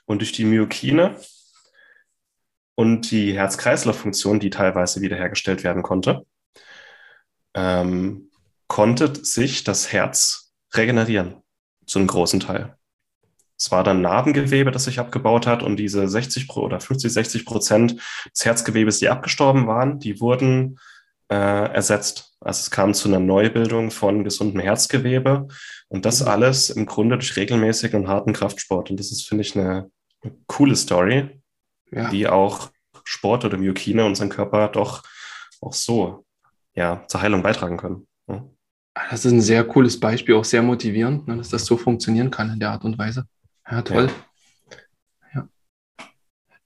Und 0.05 0.19
durch 0.19 0.31
die 0.31 0.45
Myokine 0.45 1.19
und 2.75 3.09
die 3.11 3.33
Herz-Kreislauf-Funktion, 3.33 4.39
die 4.39 4.49
teilweise 4.49 5.01
wiederhergestellt 5.01 5.63
werden 5.63 5.81
konnte, 5.81 6.25
ähm, 7.53 8.29
konnte 8.67 9.13
sich 9.23 9.63
das 9.63 9.91
Herz 9.91 10.53
regenerieren, 10.73 11.35
zu 11.85 11.99
einem 11.99 12.07
großen 12.07 12.39
Teil. 12.39 12.77
Es 13.57 13.71
war 13.71 13.83
dann 13.83 14.01
Narbengewebe, 14.01 14.71
das 14.71 14.83
sich 14.85 14.99
abgebaut 14.99 15.47
hat 15.47 15.63
und 15.63 15.77
diese 15.77 16.07
60 16.07 16.49
oder 16.57 16.79
50, 16.79 17.11
60 17.11 17.45
Prozent 17.45 18.01
des 18.31 18.43
Herzgewebes, 18.43 18.99
die 18.99 19.09
abgestorben 19.09 19.65
waren, 19.65 19.99
die 19.99 20.19
wurden 20.19 20.77
äh, 21.29 21.35
ersetzt. 21.35 22.35
Also 22.41 22.59
es 22.59 22.71
kam 22.71 22.93
zu 22.93 23.07
einer 23.07 23.19
Neubildung 23.19 23.91
von 23.91 24.23
gesundem 24.23 24.59
Herzgewebe 24.59 25.47
und 25.87 26.05
das 26.05 26.21
mhm. 26.21 26.27
alles 26.27 26.69
im 26.69 26.85
Grunde 26.85 27.17
durch 27.17 27.37
regelmäßigen 27.37 28.01
und 28.01 28.07
harten 28.07 28.33
Kraftsport. 28.33 28.91
Und 28.91 28.99
das 28.99 29.11
ist, 29.11 29.27
finde 29.27 29.43
ich, 29.43 29.55
eine, 29.55 29.89
eine 30.21 30.35
coole 30.47 30.75
Story, 30.75 31.41
ja. 31.91 32.09
die 32.09 32.27
auch 32.27 32.71
Sport 33.05 33.45
oder 33.45 33.57
Myokine 33.57 34.05
unseren 34.05 34.29
Körper 34.29 34.67
doch 34.67 35.03
auch 35.61 35.73
so 35.73 36.25
ja, 36.73 37.03
zur 37.07 37.21
Heilung 37.21 37.41
beitragen 37.41 37.77
können. 37.77 38.07
Ja. 38.27 38.43
Das 39.09 39.25
ist 39.25 39.31
ein 39.31 39.41
sehr 39.41 39.63
cooles 39.65 39.99
Beispiel, 39.99 40.35
auch 40.35 40.45
sehr 40.45 40.63
motivierend, 40.63 41.27
ne, 41.27 41.37
dass 41.37 41.49
das 41.49 41.65
so 41.65 41.77
funktionieren 41.77 42.31
kann 42.31 42.51
in 42.51 42.59
der 42.59 42.71
Art 42.71 42.85
und 42.85 42.97
Weise. 42.97 43.25
Ja, 43.69 43.81
toll. 43.81 44.09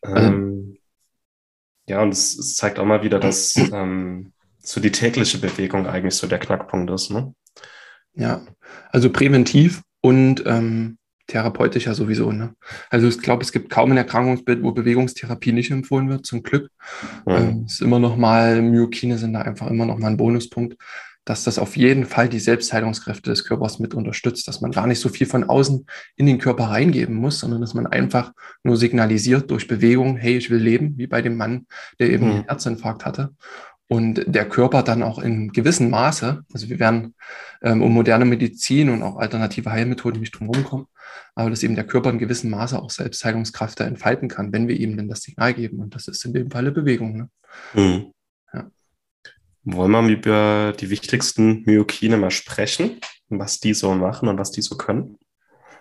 Ähm, 0.03 0.77
ja, 1.87 2.01
und 2.01 2.13
es, 2.13 2.37
es, 2.37 2.55
zeigt 2.55 2.79
auch 2.79 2.85
mal 2.85 3.03
wieder, 3.03 3.19
dass 3.19 3.55
ähm, 3.73 4.33
so 4.59 4.79
die 4.79 4.91
tägliche 4.91 5.39
Bewegung 5.39 5.87
eigentlich 5.87 6.15
so 6.15 6.27
der 6.27 6.39
Knackpunkt 6.39 6.91
ist. 6.91 7.11
Ne? 7.11 7.33
Ja, 8.13 8.45
also 8.91 9.09
präventiv 9.11 9.81
und 10.01 10.43
ähm, 10.45 10.97
therapeutisch 11.27 11.85
ja 11.85 11.93
sowieso. 11.93 12.31
Ne? 12.31 12.55
Also 12.89 13.07
ich 13.07 13.19
glaube, 13.19 13.43
es 13.43 13.51
gibt 13.51 13.69
kaum 13.69 13.91
ein 13.91 13.97
Erkrankungsbild, 13.97 14.63
wo 14.63 14.71
Bewegungstherapie 14.71 15.51
nicht 15.51 15.71
empfohlen 15.71 16.09
wird, 16.09 16.25
zum 16.25 16.43
Glück. 16.43 16.71
Mhm. 17.25 17.33
Ähm, 17.33 17.65
ist 17.65 17.81
immer 17.81 17.99
noch 17.99 18.17
mal, 18.17 18.61
Myokine 18.61 19.17
sind 19.17 19.33
da 19.33 19.41
einfach 19.41 19.67
immer 19.67 19.85
noch 19.85 19.97
mal 19.97 20.07
ein 20.07 20.17
Bonuspunkt, 20.17 20.75
dass 21.25 21.43
das 21.43 21.59
auf 21.59 21.77
jeden 21.77 22.05
Fall 22.05 22.29
die 22.29 22.39
Selbstheilungskräfte 22.39 23.29
des 23.29 23.45
Körpers 23.45 23.79
mit 23.79 23.93
unterstützt, 23.93 24.47
dass 24.47 24.61
man 24.61 24.71
gar 24.71 24.87
nicht 24.87 24.99
so 24.99 25.09
viel 25.09 25.27
von 25.27 25.43
außen 25.43 25.85
in 26.15 26.25
den 26.25 26.39
Körper 26.39 26.65
reingeben 26.65 27.15
muss, 27.15 27.39
sondern 27.39 27.61
dass 27.61 27.73
man 27.73 27.87
einfach 27.87 28.31
nur 28.63 28.77
signalisiert 28.77 29.51
durch 29.51 29.67
Bewegung, 29.67 30.17
hey, 30.17 30.37
ich 30.37 30.49
will 30.49 30.59
leben, 30.59 30.97
wie 30.97 31.07
bei 31.07 31.21
dem 31.21 31.37
Mann, 31.37 31.67
der 31.99 32.09
eben 32.09 32.25
mhm. 32.25 32.31
einen 32.31 32.43
Herzinfarkt 32.45 33.05
hatte 33.05 33.31
und 33.89 34.23
der 34.27 34.47
Körper 34.47 34.83
dann 34.83 35.01
auch 35.01 35.17
in 35.17 35.51
gewissem 35.51 35.89
Maße, 35.89 36.43
also 36.53 36.69
wir 36.69 36.79
werden 36.79 37.15
ähm, 37.63 37.81
um 37.81 37.91
moderne 37.91 38.23
Medizin 38.23 38.89
und 38.89 39.01
auch 39.01 39.17
alternative 39.17 39.71
Heilmethoden 39.71 40.19
nicht 40.21 40.39
drum 40.39 40.51
kommen, 40.63 40.85
aber 41.33 41.49
dass 41.49 41.63
eben 41.63 41.73
der 41.73 41.87
Körper 41.87 42.11
in 42.11 42.19
gewissem 42.19 42.51
Maße 42.51 42.79
auch 42.79 42.91
Selbstheilungskräfte 42.91 43.83
entfalten 43.83 44.29
kann, 44.29 44.53
wenn 44.53 44.67
wir 44.67 44.79
ihm 44.79 44.95
denn 44.95 45.09
das 45.09 45.21
Signal 45.21 45.55
geben. 45.55 45.79
Und 45.79 45.95
das 45.95 46.07
ist 46.07 46.23
in 46.23 46.33
dem 46.33 46.51
Falle 46.51 46.71
Bewegung. 46.71 47.17
Ne? 47.17 47.29
Mhm. 47.73 48.13
Ja. 49.69 49.77
Wollen 49.77 49.91
wir 49.91 50.15
über 50.15 50.73
die 50.79 50.89
wichtigsten 50.89 51.63
Myokine 51.65 52.17
mal 52.17 52.31
sprechen, 52.31 52.99
was 53.29 53.59
die 53.59 53.73
so 53.73 53.93
machen 53.93 54.27
und 54.27 54.37
was 54.37 54.51
die 54.51 54.61
so 54.61 54.77
können? 54.77 55.17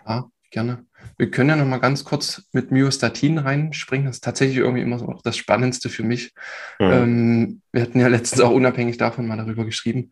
Ja, 0.07 0.31
gerne. 0.51 0.85
Wir 1.17 1.31
können 1.31 1.51
ja 1.51 1.57
noch 1.57 1.67
mal 1.67 1.79
ganz 1.79 2.05
kurz 2.05 2.49
mit 2.53 2.71
Myostatin 2.71 3.39
reinspringen. 3.39 4.07
Das 4.07 4.17
ist 4.17 4.25
tatsächlich 4.25 4.59
irgendwie 4.59 4.83
immer 4.83 4.99
so 4.99 5.19
das 5.25 5.37
Spannendste 5.37 5.89
für 5.89 6.03
mich. 6.03 6.33
Mhm. 6.79 6.93
Ähm, 6.93 7.63
wir 7.73 7.83
hatten 7.83 8.01
ja 8.01 8.09
letztens 8.09 8.41
auch 8.41 8.53
unabhängig 8.53 8.99
davon 8.99 9.27
mal 9.27 9.37
darüber 9.37 9.65
geschrieben. 9.65 10.11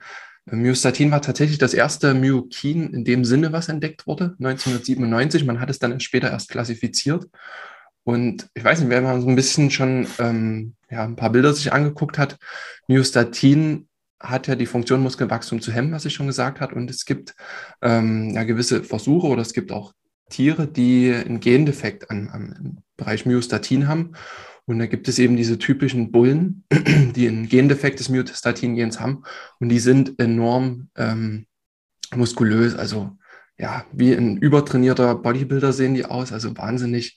Äh, 0.51 0.57
Myostatin 0.57 1.11
war 1.11 1.23
tatsächlich 1.23 1.59
das 1.59 1.75
erste 1.75 2.15
Myokin 2.15 2.93
in 2.93 3.05
dem 3.05 3.25
Sinne, 3.25 3.53
was 3.53 3.69
entdeckt 3.69 4.07
wurde, 4.07 4.37
1997. 4.39 5.45
Man 5.45 5.61
hat 5.61 5.71
es 5.71 5.79
dann 5.79 5.99
später 6.01 6.31
erst 6.31 6.51
klassifiziert. 6.51 7.27
Und 8.07 8.49
ich 8.55 8.63
weiß 8.63 8.79
nicht, 8.79 8.89
wer 8.89 9.03
mal 9.03 9.21
so 9.21 9.27
ein 9.27 9.35
bisschen 9.35 9.69
schon 9.73 10.07
ähm, 10.21 10.77
ja, 10.89 11.03
ein 11.03 11.17
paar 11.17 11.31
Bilder 11.31 11.53
sich 11.53 11.73
angeguckt 11.73 12.19
hat, 12.19 12.39
Myostatin 12.87 13.89
hat 14.21 14.47
ja 14.47 14.55
die 14.55 14.67
Funktion, 14.67 15.03
Muskelwachstum 15.03 15.61
zu 15.61 15.73
hemmen, 15.73 15.91
was 15.91 16.05
ich 16.05 16.15
schon 16.15 16.29
gesagt 16.29 16.61
habe. 16.61 16.77
Und 16.77 16.89
es 16.89 17.05
gibt 17.05 17.35
ähm, 17.83 18.31
ja 18.31 18.45
gewisse 18.45 18.85
Versuche 18.85 19.27
oder 19.27 19.43
es 19.43 19.53
gibt 19.53 19.73
auch 19.73 19.93
Tiere, 20.31 20.69
die 20.69 21.13
einen 21.13 21.41
Gendefekt 21.41 22.09
an, 22.09 22.31
am, 22.33 22.53
im 22.53 22.79
Bereich 22.97 23.27
Myostatin 23.27 23.89
haben. 23.89 24.13
Und 24.67 24.79
da 24.79 24.87
gibt 24.87 25.09
es 25.09 25.19
eben 25.19 25.37
diese 25.37 25.59
typischen 25.59 26.13
Bullen, 26.13 26.63
die 27.17 27.27
einen 27.27 27.49
Gendefekt 27.49 27.99
des 27.99 28.09
Myostatin-Gens 28.09 29.01
haben. 29.01 29.25
Und 29.59 29.69
die 29.69 29.81
sind 29.81 30.21
enorm 30.21 30.91
ähm, 30.97 31.47
muskulös. 32.15 32.77
Also 32.77 33.19
ja, 33.59 33.85
wie 33.91 34.13
ein 34.13 34.37
übertrainierter 34.37 35.17
Bodybuilder 35.17 35.73
sehen 35.73 35.95
die 35.95 36.05
aus. 36.05 36.33
Also 36.33 36.57
wahnsinnig 36.57 37.17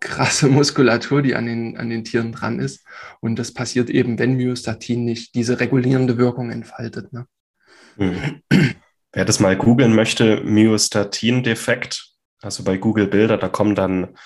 krasse 0.00 0.48
Muskulatur, 0.48 1.22
die 1.22 1.34
an 1.34 1.46
den, 1.46 1.76
an 1.76 1.90
den 1.90 2.04
Tieren 2.04 2.32
dran 2.32 2.58
ist. 2.58 2.84
Und 3.20 3.38
das 3.38 3.52
passiert 3.52 3.90
eben, 3.90 4.18
wenn 4.18 4.34
Myostatin 4.34 5.04
nicht 5.04 5.34
diese 5.34 5.60
regulierende 5.60 6.18
Wirkung 6.18 6.50
entfaltet. 6.50 7.12
Ne? 7.12 7.26
Mhm. 7.96 8.42
Wer 9.12 9.24
das 9.24 9.40
mal 9.40 9.56
googeln 9.56 9.94
möchte, 9.94 10.42
Myostatin-Defekt, 10.42 12.12
also 12.40 12.62
bei 12.62 12.76
Google 12.76 13.06
Bilder, 13.06 13.38
da 13.38 13.48
kommen 13.48 13.74
dann 13.74 14.16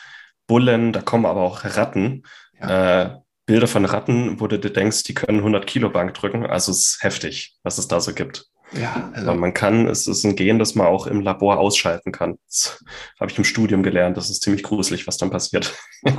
Bullen, 0.47 0.93
da 0.93 1.01
kommen 1.01 1.25
aber 1.25 1.41
auch 1.41 1.65
Ratten. 1.65 2.25
Ja. 2.61 3.03
Äh, 3.03 3.17
Bilder 3.47 3.67
von 3.67 3.85
Ratten, 3.85 4.41
wo 4.41 4.47
du 4.47 4.59
dir 4.59 4.71
denkst, 4.71 5.03
die 5.05 5.15
können 5.15 5.39
100 5.39 5.67
Kilo 5.67 5.91
Bank 5.91 6.15
drücken. 6.15 6.47
Also 6.47 6.71
es 6.73 6.79
ist 6.79 7.03
heftig, 7.03 7.57
was 7.63 7.79
es 7.79 7.89
da 7.89 8.01
so 8.01 8.15
gibt. 8.15 8.47
Ja, 8.81 9.11
also 9.13 9.35
man 9.35 9.53
kann, 9.53 9.87
es 9.87 10.07
ist 10.07 10.25
ein 10.25 10.37
Gen, 10.37 10.59
das 10.59 10.75
man 10.75 10.87
auch 10.87 11.07
im 11.07 11.21
Labor 11.21 11.59
ausschalten 11.59 12.11
kann. 12.13 12.39
Das 12.47 12.83
habe 13.21 13.31
ich 13.31 13.39
im 13.39 13.45
Studium 13.45 13.83
gelernt. 13.83 14.17
Das 14.17 14.31
ist 14.31 14.43
ziemlich 14.43 14.63
gruselig, 14.63 15.07
was 15.07 15.19
dann 15.19 15.31
passiert. 15.31 15.75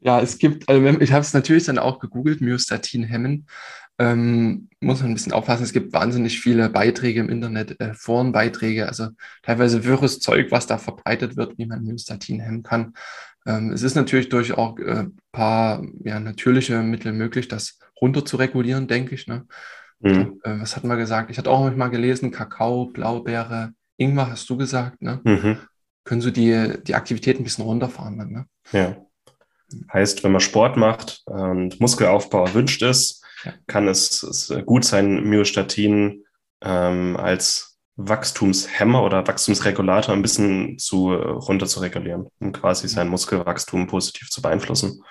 ja, 0.00 0.20
es 0.20 0.38
gibt, 0.38 0.68
also 0.68 0.84
ich 1.00 1.12
habe 1.12 1.22
es 1.22 1.34
natürlich 1.34 1.64
dann 1.64 1.78
auch 1.78 1.98
gegoogelt, 1.98 2.40
Myostatin 2.40 3.02
hemmen 3.04 3.46
ähm, 3.98 4.68
muss 4.80 5.00
man 5.00 5.10
ein 5.10 5.14
bisschen 5.14 5.32
aufpassen. 5.32 5.64
Es 5.64 5.72
gibt 5.72 5.92
wahnsinnig 5.92 6.40
viele 6.40 6.68
Beiträge 6.70 7.20
im 7.20 7.28
Internet, 7.28 7.78
äh, 7.80 7.94
Forenbeiträge, 7.94 8.88
also 8.88 9.08
teilweise 9.42 9.84
wirres 9.84 10.18
Zeug, 10.18 10.50
was 10.50 10.66
da 10.66 10.78
verbreitet 10.78 11.36
wird, 11.36 11.58
wie 11.58 11.66
man 11.66 11.82
Myostatin 11.82 12.40
hemmen 12.40 12.62
kann. 12.62 12.94
Ähm, 13.46 13.70
es 13.72 13.82
ist 13.82 13.94
natürlich 13.94 14.28
durch 14.28 14.52
auch 14.54 14.76
ein 14.78 14.86
äh, 14.86 15.04
paar 15.30 15.84
ja, 16.04 16.20
natürliche 16.20 16.82
Mittel 16.82 17.12
möglich, 17.12 17.48
das 17.48 17.78
runter 18.00 18.24
zu 18.24 18.36
regulieren, 18.36 18.88
denke 18.88 19.14
ich. 19.14 19.26
Ne? 19.26 19.46
Mhm. 20.02 20.40
Äh, 20.42 20.60
was 20.60 20.76
hat 20.76 20.84
man 20.84 20.98
gesagt? 20.98 21.30
Ich 21.30 21.38
hatte 21.38 21.50
auch 21.50 21.70
mal 21.74 21.88
gelesen, 21.88 22.30
Kakao, 22.30 22.86
Blaubeere, 22.86 23.72
Ingwer, 23.96 24.30
hast 24.30 24.50
du 24.50 24.56
gesagt, 24.56 25.00
ne? 25.00 25.20
Mhm. 25.24 25.58
Können 26.04 26.20
so 26.20 26.30
die, 26.30 26.74
die 26.82 26.94
Aktivität 26.94 27.38
ein 27.38 27.44
bisschen 27.44 27.64
runterfahren 27.64 28.18
dann, 28.18 28.30
ne? 28.30 28.46
Ja. 28.72 28.96
Heißt, 29.92 30.22
wenn 30.22 30.32
man 30.32 30.40
Sport 30.40 30.76
macht 30.76 31.22
und 31.24 31.80
Muskelaufbau 31.80 32.44
erwünscht 32.46 32.82
ist, 32.82 33.24
kann 33.66 33.88
es, 33.88 34.22
es 34.22 34.52
gut 34.66 34.84
sein, 34.84 35.24
Myostatin 35.24 36.24
ähm, 36.62 37.16
als 37.16 37.78
Wachstumshemmer 37.96 39.02
oder 39.02 39.26
Wachstumsregulator 39.26 40.14
ein 40.14 40.22
bisschen 40.22 40.78
zu 40.78 41.12
runter 41.12 41.66
zu 41.66 41.80
regulieren, 41.80 42.28
um 42.40 42.52
quasi 42.52 42.88
sein 42.88 43.08
Muskelwachstum 43.08 43.86
positiv 43.86 44.30
zu 44.30 44.42
beeinflussen. 44.42 45.02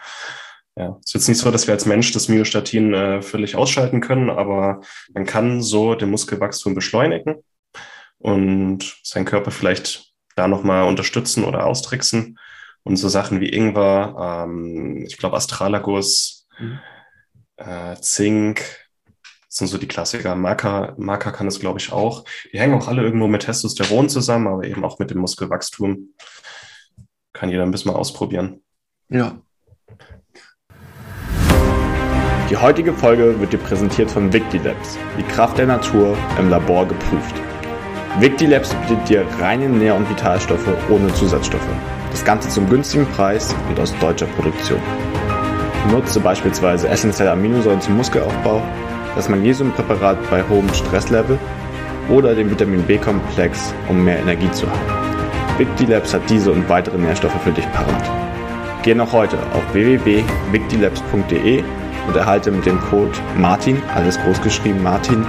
Ja, 0.77 0.97
es 0.99 1.07
ist 1.07 1.13
jetzt 1.13 1.27
nicht 1.27 1.37
so, 1.39 1.51
dass 1.51 1.67
wir 1.67 1.73
als 1.73 1.85
Mensch 1.85 2.11
das 2.13 2.29
Myostatin 2.29 2.93
äh, 2.93 3.21
völlig 3.21 3.55
ausschalten 3.55 3.99
können, 3.99 4.29
aber 4.29 4.81
man 5.13 5.25
kann 5.25 5.61
so 5.61 5.95
den 5.95 6.09
Muskelwachstum 6.09 6.75
beschleunigen 6.75 7.43
und 8.17 8.97
seinen 9.03 9.25
Körper 9.25 9.51
vielleicht 9.51 10.13
da 10.35 10.47
nochmal 10.47 10.87
unterstützen 10.87 11.43
oder 11.43 11.65
austricksen. 11.65 12.39
Und 12.83 12.95
so 12.95 13.09
Sachen 13.09 13.41
wie 13.41 13.49
Ingwer, 13.49 14.45
ähm, 14.45 15.05
ich 15.05 15.17
glaube 15.17 15.35
Astralagus, 15.35 16.47
mhm 16.57 16.79
äh, 17.65 17.95
Zink, 17.99 18.61
das 19.47 19.57
sind 19.57 19.67
so 19.67 19.77
die 19.77 19.87
Klassiker. 19.87 20.35
Marker, 20.35 20.95
Marker 20.97 21.31
kann 21.31 21.47
es, 21.47 21.59
glaube 21.59 21.79
ich, 21.79 21.91
auch. 21.91 22.23
Die 22.51 22.59
hängen 22.59 22.73
auch 22.73 22.87
alle 22.87 23.03
irgendwo 23.03 23.27
mit 23.27 23.43
Testosteron 23.43 24.09
zusammen, 24.09 24.47
aber 24.47 24.63
eben 24.63 24.83
auch 24.85 24.99
mit 24.99 25.11
dem 25.11 25.19
Muskelwachstum. 25.19 26.13
Kann 27.33 27.49
jeder 27.49 27.63
ein 27.63 27.71
bisschen 27.71 27.91
mal 27.91 27.97
ausprobieren. 27.97 28.63
Ja. 29.09 29.41
Die 32.51 32.57
heutige 32.57 32.91
Folge 32.91 33.39
wird 33.39 33.53
dir 33.53 33.59
präsentiert 33.59 34.11
von 34.11 34.33
Victilabs, 34.33 34.97
die 35.17 35.23
Kraft 35.23 35.57
der 35.57 35.67
Natur 35.67 36.17
im 36.37 36.49
Labor 36.49 36.85
geprüft. 36.85 37.33
Victilabs 38.19 38.75
bietet 38.75 39.07
dir 39.07 39.25
reine 39.39 39.69
Nähr- 39.69 39.95
und 39.95 40.09
Vitalstoffe 40.09 40.67
ohne 40.89 41.13
Zusatzstoffe. 41.13 41.69
Das 42.11 42.25
Ganze 42.25 42.49
zum 42.49 42.69
günstigen 42.69 43.05
Preis 43.05 43.55
und 43.69 43.79
aus 43.79 43.97
deutscher 44.01 44.25
Produktion. 44.25 44.81
Nutze 45.91 46.19
beispielsweise 46.19 46.89
essentielle 46.89 47.31
Aminosäuren 47.31 47.79
zum 47.79 47.95
Muskelaufbau, 47.95 48.61
das 49.15 49.29
Magnesiumpräparat 49.29 50.17
bei 50.29 50.43
hohem 50.43 50.67
Stresslevel 50.73 51.39
oder 52.09 52.35
den 52.35 52.51
Vitamin 52.51 52.83
B-Komplex, 52.83 53.73
um 53.87 54.03
mehr 54.03 54.19
Energie 54.19 54.51
zu 54.51 54.67
haben. 54.69 55.57
Victilabs 55.57 56.13
hat 56.13 56.29
diese 56.29 56.51
und 56.51 56.67
weitere 56.67 56.97
Nährstoffe 56.97 57.41
für 57.45 57.51
dich 57.51 57.71
parat. 57.71 58.11
Geh 58.83 58.93
noch 58.93 59.13
heute 59.13 59.37
auf 59.53 59.73
www.victilabs.de 59.73 61.63
und 62.07 62.15
erhalte 62.15 62.51
mit 62.51 62.65
dem 62.65 62.79
Code 62.79 63.17
MARTIN, 63.37 63.81
alles 63.93 64.17
großgeschrieben 64.19 64.81
Martin, 64.81 65.25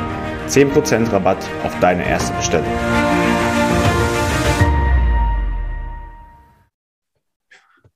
10% 0.48 1.12
Rabatt 1.12 1.44
auf 1.64 1.78
deine 1.80 2.06
erste 2.06 2.32
Bestellung. 2.34 2.72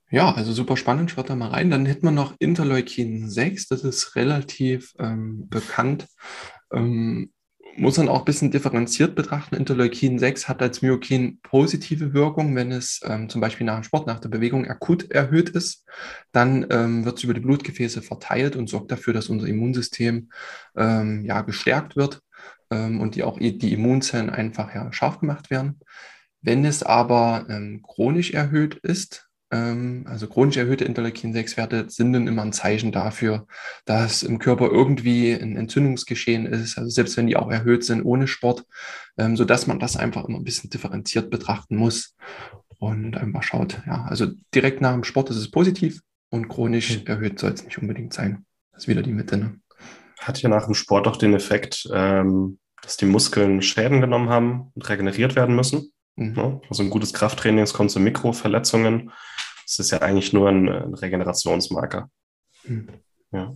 Ja, 0.09 0.33
also 0.33 0.53
super 0.53 0.77
spannend, 0.77 1.11
schaut 1.11 1.29
da 1.29 1.35
mal 1.35 1.49
rein. 1.49 1.69
Dann 1.69 1.85
hätten 1.85 2.05
wir 2.05 2.11
noch 2.11 2.33
Interleukin 2.39 3.29
6, 3.29 3.67
das 3.67 3.83
ist 3.83 4.15
relativ 4.15 4.93
ähm, 4.99 5.49
bekannt. 5.49 6.07
Ähm, 6.71 7.31
muss 7.77 7.97
man 7.97 8.09
auch 8.09 8.19
ein 8.19 8.25
bisschen 8.25 8.51
differenziert 8.51 9.15
betrachten. 9.15 9.55
Interleukin 9.55 10.17
6 10.17 10.47
hat 10.47 10.61
als 10.61 10.81
Myokin 10.81 11.39
positive 11.41 12.13
Wirkung, 12.13 12.55
wenn 12.55 12.71
es 12.71 13.01
ähm, 13.05 13.29
zum 13.29 13.39
Beispiel 13.39 13.65
nach 13.65 13.75
dem 13.75 13.83
Sport, 13.83 14.07
nach 14.07 14.19
der 14.19 14.29
Bewegung 14.29 14.67
akut 14.67 15.11
erhöht 15.11 15.49
ist. 15.49 15.85
Dann 16.31 16.65
ähm, 16.71 17.05
wird 17.05 17.17
es 17.17 17.23
über 17.23 17.33
die 17.33 17.39
Blutgefäße 17.39 18.01
verteilt 18.01 18.55
und 18.55 18.67
sorgt 18.67 18.91
dafür, 18.91 19.13
dass 19.13 19.29
unser 19.29 19.47
Immunsystem 19.47 20.29
ähm, 20.75 21.23
ja, 21.25 21.41
gestärkt 21.41 21.95
wird 21.95 22.21
ähm, 22.71 22.99
und 22.99 23.15
die 23.15 23.23
auch 23.23 23.37
die 23.39 23.73
Immunzellen 23.73 24.29
einfach 24.29 24.73
ja, 24.73 24.91
scharf 24.91 25.19
gemacht 25.19 25.51
werden. 25.51 25.79
Wenn 26.41 26.65
es 26.65 26.81
aber 26.81 27.45
ähm, 27.49 27.83
chronisch 27.83 28.31
erhöht 28.31 28.75
ist, 28.75 29.26
also 29.49 30.27
chronisch 30.27 30.57
erhöhte 30.57 30.83
Interleukin-6-Werte 30.83 31.89
sind 31.89 32.11
dann 32.11 32.27
immer 32.27 32.41
ein 32.41 32.51
Zeichen 32.51 32.91
dafür, 32.91 33.47
dass 33.85 34.23
im 34.23 34.39
Körper 34.39 34.69
irgendwie 34.69 35.31
ein 35.31 35.55
Entzündungsgeschehen 35.55 36.45
ist, 36.45 36.77
also 36.77 36.89
selbst 36.89 37.15
wenn 37.15 37.27
die 37.27 37.37
auch 37.37 37.49
erhöht 37.49 37.85
sind 37.85 38.03
ohne 38.03 38.27
Sport, 38.27 38.65
ähm, 39.17 39.37
sodass 39.37 39.65
man 39.65 39.79
das 39.79 39.95
einfach 39.95 40.25
immer 40.25 40.37
ein 40.37 40.43
bisschen 40.43 40.69
differenziert 40.69 41.29
betrachten 41.29 41.77
muss. 41.77 42.15
und 42.79 43.17
einfach 43.17 43.41
schaut, 43.41 43.81
ja, 43.87 44.05
also 44.05 44.27
direkt 44.53 44.81
nach 44.81 44.93
dem 44.93 45.03
Sport 45.03 45.31
ist 45.31 45.37
es 45.37 45.49
positiv 45.49 46.01
und 46.29 46.47
chronisch 46.47 46.99
mhm. 46.99 47.07
erhöht 47.07 47.39
soll 47.39 47.51
es 47.51 47.63
nicht 47.63 47.77
unbedingt 47.79 48.13
sein. 48.13 48.45
Das 48.71 48.83
ist 48.83 48.87
wieder 48.87 49.01
die 49.01 49.13
Mitte. 49.13 49.37
Ne? 49.37 49.59
Hat 50.19 50.41
ja 50.41 50.49
nach 50.49 50.65
dem 50.65 50.75
Sport 50.75 51.07
auch 51.07 51.17
den 51.17 51.33
Effekt, 51.33 51.87
ähm, 51.91 52.59
dass 52.81 52.97
die 52.97 53.05
Muskeln 53.05 53.61
Schäden 53.61 54.01
genommen 54.01 54.29
haben 54.29 54.71
und 54.75 54.87
regeneriert 54.89 55.35
werden 55.35 55.55
müssen. 55.55 55.91
Mhm. 56.17 56.61
Also 56.67 56.83
ein 56.83 56.89
gutes 56.89 57.13
Krafttraining, 57.13 57.63
es 57.63 57.73
kommt 57.73 57.91
zu 57.91 57.99
Mikroverletzungen. 57.99 59.11
Das 59.65 59.79
ist 59.79 59.91
ja 59.91 60.01
eigentlich 60.01 60.33
nur 60.33 60.49
ein, 60.49 60.67
ein 60.67 60.93
Regenerationsmarker. 60.93 62.09
Mhm. 62.65 62.89
Ja. 63.31 63.53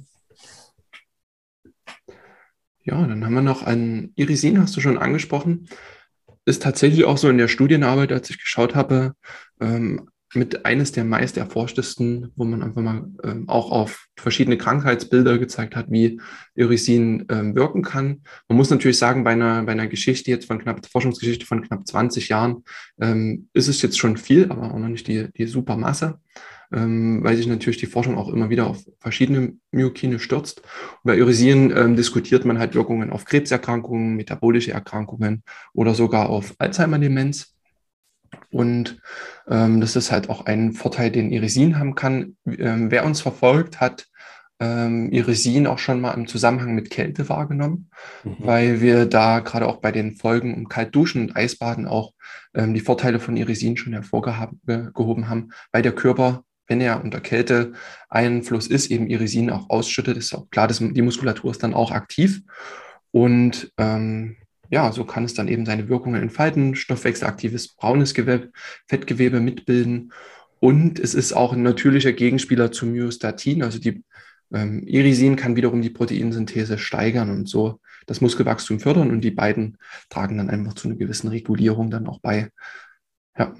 Ja, 2.84 3.06
dann 3.06 3.26
haben 3.26 3.34
wir 3.34 3.42
noch 3.42 3.64
ein 3.64 4.12
Irisin, 4.16 4.62
hast 4.62 4.76
du 4.76 4.82
schon 4.82 4.98
angesprochen. 4.98 5.70
Ist 6.46 6.64
tatsächlich 6.64 7.06
auch 7.06 7.18
so 7.18 7.30
in 7.30 7.38
der 7.38 7.48
Studienarbeit, 7.48 8.12
als 8.12 8.30
ich 8.30 8.40
geschaut 8.40 8.76
habe, 8.76 9.14
ähm, 9.60 10.10
mit 10.34 10.66
eines 10.66 10.92
der 10.92 11.04
meist 11.04 11.38
erforschtesten, 11.38 12.32
wo 12.36 12.46
man 12.46 12.64
einfach 12.64 12.82
mal 12.82 13.06
ähm, 13.24 13.50
auch 13.50 13.72
auf 13.72 14.08
verschiedene 14.18 14.58
Krankheitsbilder 14.58 15.38
gezeigt 15.38 15.76
hat, 15.76 15.88
wie 15.90 16.22
Irisin 16.56 17.26
ähm, 17.30 17.56
wirken 17.56 17.82
kann. 17.82 18.22
Man 18.48 18.58
muss 18.58 18.70
natürlich 18.70 18.98
sagen, 18.98 19.24
bei 19.24 19.32
einer, 19.32 19.64
bei 19.64 19.74
einer 19.74 19.88
Geschichte 19.88 20.32
jetzt 20.32 20.46
von 20.46 20.60
knapp, 20.60 20.86
Forschungsgeschichte 20.86 21.46
von 21.46 21.62
knapp 21.62 21.88
20 21.88 22.30
Jahren, 22.30 22.64
ähm, 23.00 23.50
ist 23.54 23.68
es 23.68 23.82
jetzt 23.82 24.00
schon 24.00 24.18
viel, 24.18 24.50
aber 24.52 24.74
auch 24.74 24.80
noch 24.80 24.90
nicht 24.90 25.08
die, 25.08 25.28
die 25.34 25.46
super 25.46 25.78
Masse 25.78 26.20
ähm, 26.74 27.24
weil 27.24 27.36
sich 27.36 27.48
natürlich 27.48 27.78
die 27.78 27.86
Forschung 27.86 28.18
auch 28.18 28.30
immer 28.30 28.50
wieder 28.50 28.68
auf 28.68 28.84
verschiedene 29.00 29.54
Myokine 29.72 30.20
stürzt. 30.20 30.62
Und 30.62 31.04
bei 31.04 31.22
Urisin 31.22 31.72
ähm, 31.76 31.96
diskutiert 31.96 32.46
man 32.46 32.60
halt 32.60 32.76
Wirkungen 32.76 33.12
auf 33.12 33.26
Krebserkrankungen, 33.26 34.16
metabolische 34.16 34.72
Erkrankungen 34.72 35.44
oder 35.74 35.94
sogar 35.94 36.30
auf 36.30 36.54
Alzheimer-Demenz. 36.58 37.56
Und 38.52 39.02
ähm, 39.50 39.82
das 39.82 39.96
ist 39.96 40.12
halt 40.12 40.30
auch 40.30 40.46
ein 40.46 40.74
Vorteil, 40.74 41.12
den 41.12 41.32
Irisin 41.32 41.80
haben 41.80 41.96
kann. 41.96 42.38
Ähm, 42.46 42.92
wer 42.92 43.06
uns 43.06 43.22
verfolgt, 43.22 43.80
hat 43.80 44.08
ähm, 44.60 45.12
Irisin 45.12 45.68
auch 45.68 45.80
schon 45.80 46.02
mal 46.02 46.14
im 46.14 46.28
Zusammenhang 46.28 46.76
mit 46.76 46.90
Kälte 46.90 47.28
wahrgenommen, 47.30 47.90
mhm. 48.24 48.36
weil 48.40 48.82
wir 48.82 49.06
da 49.06 49.40
gerade 49.40 49.68
auch 49.68 49.78
bei 49.78 49.92
den 49.92 50.16
Folgen 50.16 50.54
um 50.54 50.70
Kaltduschen 50.70 51.22
und 51.22 51.36
Eisbaden 51.36 51.88
auch 51.88 52.14
ähm, 52.54 52.74
die 52.74 52.80
Vorteile 52.82 53.20
von 53.20 53.38
Irisin 53.38 53.76
schon 53.78 53.94
hervorgehoben 53.94 55.30
haben, 55.30 55.50
weil 55.72 55.82
der 55.82 55.94
Körper 55.94 56.44
wenn 56.72 56.80
er 56.80 57.04
unter 57.04 57.20
Kälte 57.20 57.74
Einfluss 58.08 58.66
ist, 58.66 58.92
eben 58.92 59.08
Irisin 59.08 59.50
auch 59.50 59.70
ausschüttet, 59.70 60.16
ist 60.16 60.34
auch 60.34 60.50
klar, 60.52 60.70
dass 60.70 60.80
die 60.80 61.02
Muskulatur 61.02 61.52
ist 61.52 61.62
dann 61.64 61.74
auch 61.74 61.92
aktiv. 61.92 62.44
Und 63.12 63.74
ähm, 63.78 64.38
ja, 64.72 64.92
so 64.94 65.04
kann 65.04 65.26
es 65.26 65.34
dann 65.34 65.50
eben 65.50 65.66
seine 65.66 65.90
Wirkungen 65.90 66.22
entfalten, 66.22 66.76
stoffwechselaktives 66.76 67.76
braunes 67.76 68.14
Gewebe, 68.14 68.52
Fettgewebe 68.88 69.42
mitbilden. 69.42 70.14
Und 70.62 70.98
es 70.98 71.14
ist 71.14 71.34
auch 71.34 71.52
ein 71.52 71.62
natürlicher 71.62 72.14
Gegenspieler 72.14 72.72
zu 72.72 72.86
Myostatin. 72.86 73.64
Also 73.64 73.80
die 73.80 74.02
ähm, 74.54 74.88
Irisin 74.88 75.36
kann 75.36 75.58
wiederum 75.58 75.82
die 75.82 75.90
Proteinsynthese 75.90 76.78
steigern 76.78 77.30
und 77.30 77.50
so 77.50 77.82
das 78.08 78.22
Muskelwachstum 78.22 78.80
fördern. 78.80 79.12
Und 79.12 79.22
die 79.22 79.32
beiden 79.32 79.78
tragen 80.10 80.38
dann 80.38 80.50
einfach 80.50 80.74
zu 80.74 80.88
einer 80.88 80.98
gewissen 80.98 81.28
Regulierung 81.28 81.92
dann 81.92 82.08
auch 82.08 82.22
bei. 82.22 82.50
Ja. 83.38 83.54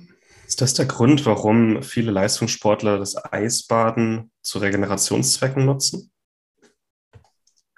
Ist 0.48 0.62
das 0.62 0.74
der 0.74 0.86
Grund, 0.86 1.26
warum 1.26 1.82
viele 1.84 2.12
Leistungssportler 2.12 2.98
das 2.98 3.16
Eisbaden 3.32 4.32
zu 4.42 4.60
Regenerationszwecken 4.60 5.66
nutzen? 5.66 6.12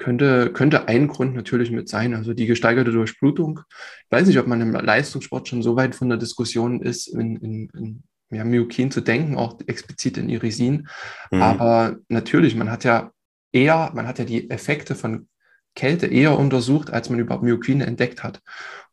Könnte, 0.04 0.52
könnte 0.52 0.90
ein 0.90 1.08
Grund 1.08 1.34
natürlich 1.34 1.72
mit 1.72 1.88
sein, 1.88 2.14
also 2.14 2.34
die 2.34 2.46
gesteigerte 2.46 2.92
Durchblutung. 2.92 3.62
Ich 3.70 4.12
weiß 4.12 4.28
nicht, 4.28 4.38
ob 4.38 4.48
man 4.48 4.60
im 4.60 4.74
Leistungssport 4.74 5.48
schon 5.48 5.64
so 5.64 5.78
weit 5.78 5.96
von 5.96 6.10
der 6.10 6.18
Diskussion 6.18 6.82
ist, 6.82 7.08
in, 7.08 7.38
in, 7.38 7.70
in 7.70 8.04
ja, 8.30 8.44
Myokin 8.44 8.92
zu 8.92 9.00
denken, 9.00 9.38
auch 9.38 9.62
explizit 9.66 10.18
in 10.18 10.28
Irisin. 10.28 10.90
Mhm. 11.32 11.42
Aber 11.42 11.96
natürlich, 12.10 12.54
man 12.54 12.70
hat 12.70 12.84
ja 12.84 13.12
eher, 13.54 13.92
man 13.96 14.06
hat 14.06 14.20
ja 14.20 14.26
die 14.26 14.50
Effekte 14.50 14.96
von 14.96 15.30
Kälte 15.74 16.08
eher 16.08 16.38
untersucht, 16.38 16.92
als 16.92 17.10
man 17.10 17.20
überhaupt 17.20 17.46
Myokine 17.46 17.86
entdeckt 17.86 18.24
hat. 18.24 18.42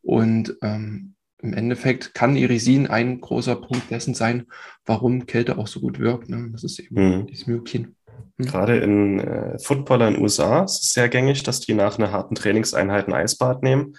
Und 0.01 0.55
ähm, 0.61 1.15
im 1.39 1.53
Endeffekt 1.53 2.13
kann 2.13 2.37
Irisin 2.37 2.87
ein 2.87 3.19
großer 3.19 3.57
Punkt 3.57 3.91
dessen 3.91 4.13
sein, 4.13 4.45
warum 4.85 5.25
Kälte 5.25 5.57
auch 5.57 5.67
so 5.67 5.81
gut 5.81 5.99
wirkt. 5.99 6.29
Ne? 6.29 6.51
Das 6.53 6.63
ist 6.63 6.79
eben 6.79 6.95
mhm. 6.95 7.27
dieses 7.27 7.47
Myokin. 7.47 7.97
Mhm. 8.37 8.45
Gerade 8.45 8.77
in 8.77 9.19
äh, 9.19 9.59
Footballer 9.59 10.07
in 10.07 10.15
den 10.15 10.23
USA 10.23 10.63
ist 10.63 10.83
es 10.83 10.89
sehr 10.93 11.09
gängig, 11.09 11.43
dass 11.43 11.59
die 11.59 11.73
nach 11.73 11.97
einer 11.97 12.11
harten 12.11 12.35
Trainingseinheit 12.35 13.07
ein 13.07 13.13
Eisbad 13.13 13.63
nehmen. 13.63 13.95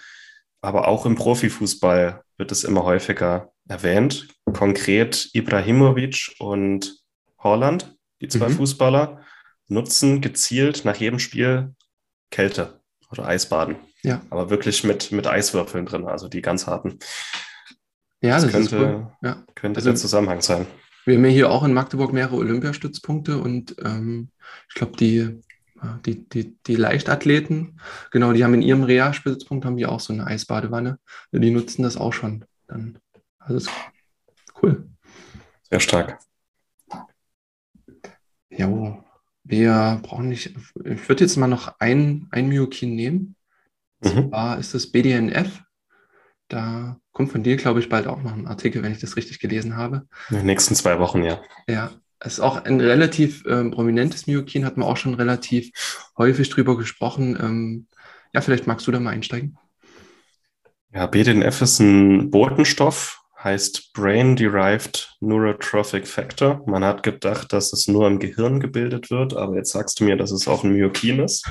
Aber 0.61 0.87
auch 0.87 1.05
im 1.05 1.15
Profifußball 1.15 2.23
wird 2.37 2.51
es 2.51 2.63
immer 2.63 2.83
häufiger 2.83 3.51
erwähnt. 3.67 4.27
Konkret 4.53 5.29
Ibrahimovic 5.33 6.35
und 6.39 7.03
Holland, 7.39 7.95
die 8.21 8.27
zwei 8.27 8.49
mhm. 8.49 8.53
Fußballer, 8.53 9.21
nutzen 9.67 10.21
gezielt 10.21 10.85
nach 10.85 10.95
jedem 10.95 11.19
Spiel 11.19 11.73
Kälte 12.31 12.81
oder 13.11 13.27
Eisbaden. 13.27 13.75
Ja. 14.01 14.21
Aber 14.29 14.49
wirklich 14.49 14.83
mit, 14.83 15.11
mit 15.11 15.27
Eiswürfeln 15.27 15.85
drin, 15.85 16.05
also 16.05 16.27
die 16.27 16.41
ganz 16.41 16.67
harten. 16.67 16.99
Ja, 18.21 18.35
das, 18.35 18.43
das 18.43 18.51
könnte, 18.51 18.77
cool. 18.77 19.11
ja. 19.21 19.43
könnte 19.55 19.77
also, 19.79 19.89
der 19.89 19.95
Zusammenhang 19.95 20.41
sein. 20.41 20.65
Wir 21.05 21.17
haben 21.17 21.25
ja 21.25 21.31
hier 21.31 21.51
auch 21.51 21.63
in 21.63 21.73
Magdeburg 21.73 22.13
mehrere 22.13 22.37
Olympiastützpunkte 22.37 23.37
und 23.37 23.75
ähm, 23.83 24.29
ich 24.69 24.75
glaube, 24.75 24.95
die, 24.97 25.41
die, 26.05 26.27
die, 26.29 26.57
die 26.65 26.75
Leichtathleten, 26.75 27.79
genau, 28.11 28.31
die 28.31 28.43
haben 28.43 28.53
in 28.53 28.61
ihrem 28.61 28.83
Reha-Stützpunkt 28.83 29.65
haben 29.65 29.77
die 29.77 29.85
auch 29.85 29.99
so 29.99 30.13
eine 30.13 30.25
Eisbadewanne. 30.25 30.99
Die 31.31 31.51
nutzen 31.51 31.83
das 31.83 31.97
auch 31.97 32.13
schon. 32.13 32.45
Dann, 32.67 32.99
also 33.39 33.57
ist 33.57 33.69
cool. 34.61 34.87
Sehr 35.69 35.79
stark. 35.79 36.19
Jo, 38.49 39.03
wir 39.43 39.99
brauchen 40.03 40.29
nicht, 40.29 40.55
ich 40.85 41.09
würde 41.09 41.23
jetzt 41.23 41.37
mal 41.37 41.47
noch 41.47 41.79
ein, 41.79 42.27
ein 42.31 42.47
Myokin 42.47 42.95
nehmen. 42.95 43.35
Mhm. 44.01 44.29
Zwar 44.29 44.59
ist 44.59 44.73
das 44.73 44.87
BDNF. 44.91 45.62
Da 46.53 46.97
kommt 47.13 47.31
von 47.31 47.41
dir, 47.41 47.57
glaube 47.57 47.79
ich, 47.79 47.89
bald 47.89 48.05
auch 48.05 48.21
noch 48.21 48.31
ein 48.31 48.45
Artikel, 48.45 48.83
wenn 48.83 48.91
ich 48.91 48.99
das 48.99 49.15
richtig 49.17 49.39
gelesen 49.39 49.75
habe. 49.75 50.05
In 50.29 50.35
den 50.35 50.45
nächsten 50.45 50.75
zwei 50.75 50.99
Wochen, 50.99 51.23
ja. 51.23 51.41
Ja, 51.67 51.89
es 52.19 52.33
ist 52.33 52.41
auch 52.41 52.63
ein 52.63 52.79
relativ 52.79 53.43
ähm, 53.47 53.71
prominentes 53.71 54.27
Myokin, 54.27 54.63
hat 54.63 54.77
man 54.77 54.87
auch 54.87 54.97
schon 54.97 55.15
relativ 55.15 55.71
häufig 56.15 56.51
drüber 56.51 56.77
gesprochen. 56.77 57.35
Ähm, 57.41 57.87
ja, 58.35 58.41
vielleicht 58.41 58.67
magst 58.67 58.85
du 58.85 58.91
da 58.91 58.99
mal 58.99 59.09
einsteigen. 59.09 59.57
Ja, 60.93 61.07
BDNF 61.07 61.59
ist 61.63 61.79
ein 61.79 62.29
Botenstoff, 62.29 63.23
heißt 63.43 63.91
Brain 63.93 64.35
Derived 64.35 65.17
Neurotrophic 65.21 66.07
Factor. 66.07 66.61
Man 66.67 66.83
hat 66.83 67.01
gedacht, 67.01 67.51
dass 67.51 67.73
es 67.73 67.87
nur 67.87 68.05
im 68.05 68.19
Gehirn 68.19 68.59
gebildet 68.59 69.09
wird, 69.09 69.35
aber 69.35 69.55
jetzt 69.55 69.71
sagst 69.71 69.99
du 69.99 70.03
mir, 70.03 70.17
dass 70.17 70.29
es 70.29 70.47
auch 70.47 70.63
ein 70.63 70.73
Myokin 70.73 71.21
ist. 71.21 71.49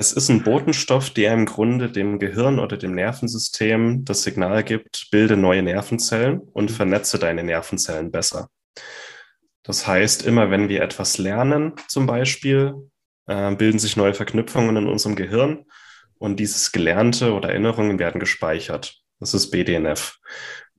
Es 0.00 0.12
ist 0.12 0.28
ein 0.28 0.44
Botenstoff, 0.44 1.10
der 1.10 1.34
im 1.34 1.44
Grunde 1.44 1.90
dem 1.90 2.20
Gehirn 2.20 2.60
oder 2.60 2.76
dem 2.76 2.94
Nervensystem 2.94 4.04
das 4.04 4.22
Signal 4.22 4.62
gibt, 4.62 5.08
bilde 5.10 5.36
neue 5.36 5.64
Nervenzellen 5.64 6.38
und 6.38 6.70
vernetze 6.70 7.18
deine 7.18 7.42
Nervenzellen 7.42 8.12
besser. 8.12 8.48
Das 9.64 9.88
heißt, 9.88 10.24
immer 10.24 10.52
wenn 10.52 10.68
wir 10.68 10.82
etwas 10.82 11.18
lernen, 11.18 11.72
zum 11.88 12.06
Beispiel, 12.06 12.74
äh, 13.26 13.52
bilden 13.56 13.80
sich 13.80 13.96
neue 13.96 14.14
Verknüpfungen 14.14 14.76
in 14.76 14.86
unserem 14.86 15.16
Gehirn 15.16 15.64
und 16.18 16.38
dieses 16.38 16.70
Gelernte 16.70 17.32
oder 17.32 17.48
Erinnerungen 17.48 17.98
werden 17.98 18.20
gespeichert. 18.20 19.02
Das 19.18 19.34
ist 19.34 19.50
BDNF. 19.50 20.20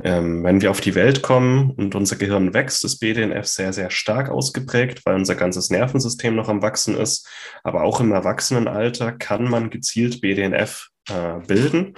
Ähm, 0.01 0.43
wenn 0.43 0.61
wir 0.61 0.71
auf 0.71 0.79
die 0.79 0.95
Welt 0.95 1.21
kommen 1.21 1.71
und 1.71 1.93
unser 1.93 2.15
Gehirn 2.15 2.53
wächst, 2.53 2.85
ist 2.85 2.99
BDNF 2.99 3.45
sehr, 3.45 3.73
sehr 3.73 3.89
stark 3.89 4.29
ausgeprägt, 4.29 5.01
weil 5.05 5.15
unser 5.15 5.35
ganzes 5.35 5.69
Nervensystem 5.69 6.35
noch 6.35 6.47
am 6.47 6.61
Wachsen 6.61 6.95
ist. 6.95 7.27
Aber 7.63 7.83
auch 7.83 7.99
im 7.99 8.13
Erwachsenenalter 8.13 9.11
kann 9.11 9.49
man 9.49 9.69
gezielt 9.69 10.21
BDNF 10.21 10.87
äh, 11.09 11.39
bilden, 11.45 11.95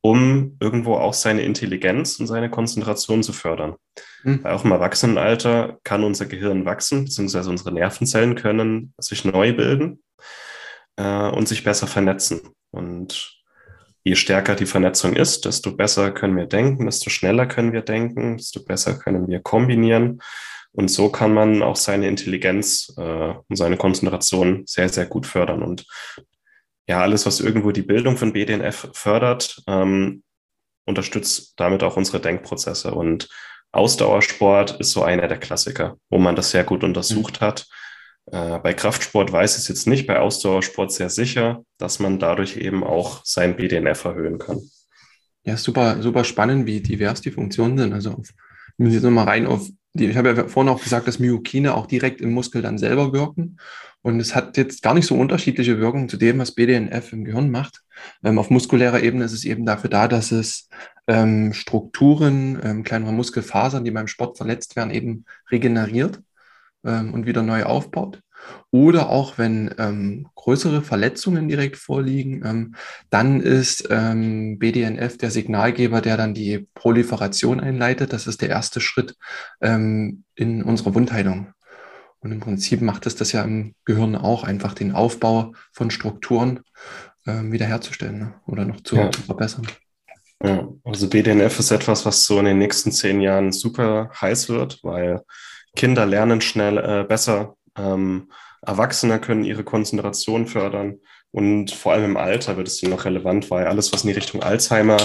um 0.00 0.56
irgendwo 0.58 0.94
auch 0.94 1.12
seine 1.12 1.42
Intelligenz 1.42 2.18
und 2.18 2.28
seine 2.28 2.48
Konzentration 2.48 3.22
zu 3.22 3.34
fördern. 3.34 3.74
Mhm. 4.22 4.42
Weil 4.42 4.52
auch 4.54 4.64
im 4.64 4.72
Erwachsenenalter 4.72 5.78
kann 5.84 6.02
unser 6.02 6.24
Gehirn 6.24 6.64
wachsen, 6.64 7.04
beziehungsweise 7.04 7.50
unsere 7.50 7.72
Nervenzellen 7.72 8.36
können 8.36 8.94
sich 8.98 9.26
neu 9.26 9.52
bilden 9.52 10.02
äh, 10.96 11.28
und 11.28 11.46
sich 11.46 11.62
besser 11.62 11.86
vernetzen. 11.86 12.40
Und 12.70 13.43
je 14.04 14.14
stärker 14.14 14.54
die 14.54 14.66
Vernetzung 14.66 15.16
ist, 15.16 15.46
desto 15.46 15.74
besser 15.74 16.12
können 16.12 16.36
wir 16.36 16.46
denken, 16.46 16.84
desto 16.86 17.10
schneller 17.10 17.46
können 17.46 17.72
wir 17.72 17.80
denken, 17.80 18.36
desto 18.36 18.62
besser 18.62 18.98
können 18.98 19.26
wir 19.28 19.40
kombinieren. 19.40 20.20
Und 20.72 20.88
so 20.88 21.08
kann 21.08 21.32
man 21.32 21.62
auch 21.62 21.76
seine 21.76 22.08
Intelligenz 22.08 22.92
äh, 22.98 23.00
und 23.48 23.56
seine 23.56 23.76
Konzentration 23.76 24.64
sehr, 24.66 24.88
sehr 24.88 25.06
gut 25.06 25.26
fördern. 25.26 25.62
Und 25.62 25.86
ja, 26.86 27.00
alles, 27.00 27.24
was 27.26 27.40
irgendwo 27.40 27.70
die 27.70 27.82
Bildung 27.82 28.16
von 28.16 28.32
BDNF 28.32 28.90
fördert, 28.92 29.62
ähm, 29.66 30.22
unterstützt 30.84 31.54
damit 31.56 31.82
auch 31.82 31.96
unsere 31.96 32.20
Denkprozesse. 32.20 32.92
Und 32.92 33.28
Ausdauersport 33.72 34.78
ist 34.80 34.90
so 34.90 35.02
einer 35.02 35.28
der 35.28 35.38
Klassiker, 35.38 35.96
wo 36.10 36.18
man 36.18 36.36
das 36.36 36.50
sehr 36.50 36.64
gut 36.64 36.84
untersucht 36.84 37.40
mhm. 37.40 37.46
hat. 37.46 37.66
Äh, 38.26 38.58
bei 38.58 38.74
Kraftsport 38.74 39.32
weiß 39.32 39.56
ich 39.56 39.62
es 39.62 39.68
jetzt 39.68 39.86
nicht, 39.86 40.06
bei 40.06 40.18
Ausdauersport 40.18 40.92
sehr 40.92 41.10
sicher, 41.10 41.64
dass 41.78 41.98
man 41.98 42.18
dadurch 42.18 42.56
eben 42.56 42.84
auch 42.84 43.24
sein 43.24 43.56
BDNF 43.56 44.04
erhöhen 44.04 44.38
kann. 44.38 44.60
Ja, 45.44 45.56
super, 45.56 46.02
super 46.02 46.24
spannend, 46.24 46.66
wie 46.66 46.80
divers 46.80 47.20
die 47.20 47.30
Funktionen 47.30 47.76
sind. 47.76 47.92
Also 47.92 48.12
auf 48.12 48.28
Wir 48.76 48.84
müssen 48.84 48.94
jetzt 48.94 49.04
nochmal 49.04 49.26
rein 49.26 49.46
auf 49.46 49.68
die, 49.96 50.06
ich 50.06 50.16
habe 50.16 50.30
ja 50.30 50.48
vorhin 50.48 50.72
auch 50.72 50.82
gesagt, 50.82 51.06
dass 51.06 51.20
Myokine 51.20 51.74
auch 51.74 51.86
direkt 51.86 52.20
im 52.20 52.32
Muskel 52.32 52.62
dann 52.62 52.78
selber 52.78 53.12
wirken. 53.12 53.58
Und 54.02 54.20
es 54.20 54.34
hat 54.34 54.56
jetzt 54.56 54.82
gar 54.82 54.92
nicht 54.92 55.06
so 55.06 55.14
unterschiedliche 55.14 55.78
Wirkungen 55.78 56.08
zu 56.08 56.16
dem, 56.16 56.38
was 56.38 56.52
BDNF 56.52 57.12
im 57.12 57.24
Gehirn 57.24 57.50
macht. 57.50 57.82
Ähm, 58.24 58.38
auf 58.38 58.50
muskulärer 58.50 59.02
Ebene 59.02 59.24
ist 59.24 59.32
es 59.32 59.44
eben 59.44 59.64
dafür 59.64 59.90
da, 59.90 60.08
dass 60.08 60.32
es 60.32 60.68
ähm, 61.06 61.52
Strukturen, 61.52 62.58
ähm, 62.62 62.82
kleinere 62.82 63.12
Muskelfasern, 63.12 63.84
die 63.84 63.92
beim 63.92 64.08
Sport 64.08 64.36
verletzt 64.36 64.76
werden, 64.76 64.90
eben 64.90 65.24
regeneriert 65.50 66.20
ähm, 66.84 67.14
und 67.14 67.26
wieder 67.26 67.42
neu 67.42 67.64
aufbaut. 67.64 68.20
Oder 68.70 69.08
auch 69.08 69.38
wenn 69.38 69.74
ähm, 69.78 70.26
größere 70.34 70.82
Verletzungen 70.82 71.48
direkt 71.48 71.76
vorliegen, 71.76 72.42
ähm, 72.44 72.74
dann 73.10 73.40
ist 73.40 73.88
ähm, 73.90 74.58
BDNF 74.58 75.16
der 75.16 75.30
Signalgeber, 75.30 76.00
der 76.00 76.16
dann 76.16 76.34
die 76.34 76.68
Proliferation 76.74 77.60
einleitet. 77.60 78.12
Das 78.12 78.26
ist 78.26 78.42
der 78.42 78.50
erste 78.50 78.80
Schritt 78.80 79.16
ähm, 79.60 80.24
in 80.34 80.62
unserer 80.62 80.94
Wundheilung. 80.94 81.52
Und 82.20 82.32
im 82.32 82.40
Prinzip 82.40 82.80
macht 82.80 83.06
es 83.06 83.16
das 83.16 83.32
ja 83.32 83.42
im 83.42 83.74
Gehirn 83.84 84.16
auch, 84.16 84.44
einfach 84.44 84.74
den 84.74 84.92
Aufbau 84.92 85.52
von 85.72 85.90
Strukturen 85.90 86.60
ähm, 87.26 87.52
wiederherzustellen 87.52 88.18
ne? 88.18 88.34
oder 88.46 88.64
noch 88.64 88.80
zu, 88.80 88.96
ja. 88.96 89.10
zu 89.10 89.22
verbessern. 89.22 89.66
Ja, 90.42 90.68
also 90.84 91.08
BDNF 91.08 91.58
ist 91.58 91.70
etwas, 91.70 92.04
was 92.04 92.24
so 92.24 92.38
in 92.38 92.46
den 92.46 92.58
nächsten 92.58 92.92
zehn 92.92 93.20
Jahren 93.20 93.52
super 93.52 94.10
heiß 94.20 94.48
wird, 94.48 94.80
weil 94.82 95.22
Kinder 95.76 96.06
lernen 96.06 96.40
schnell 96.40 96.78
äh, 96.78 97.04
besser 97.04 97.56
ähm, 97.76 98.30
Erwachsene 98.62 99.20
können 99.20 99.44
ihre 99.44 99.64
Konzentration 99.64 100.46
fördern 100.46 101.00
und 101.30 101.70
vor 101.72 101.92
allem 101.92 102.04
im 102.04 102.16
Alter 102.16 102.56
wird 102.56 102.68
es 102.68 102.78
hier 102.78 102.88
noch 102.88 103.04
relevant, 103.04 103.50
weil 103.50 103.66
alles, 103.66 103.92
was 103.92 104.04
in 104.04 104.08
die 104.08 104.14
Richtung 104.14 104.42
Alzheimer, 104.42 104.96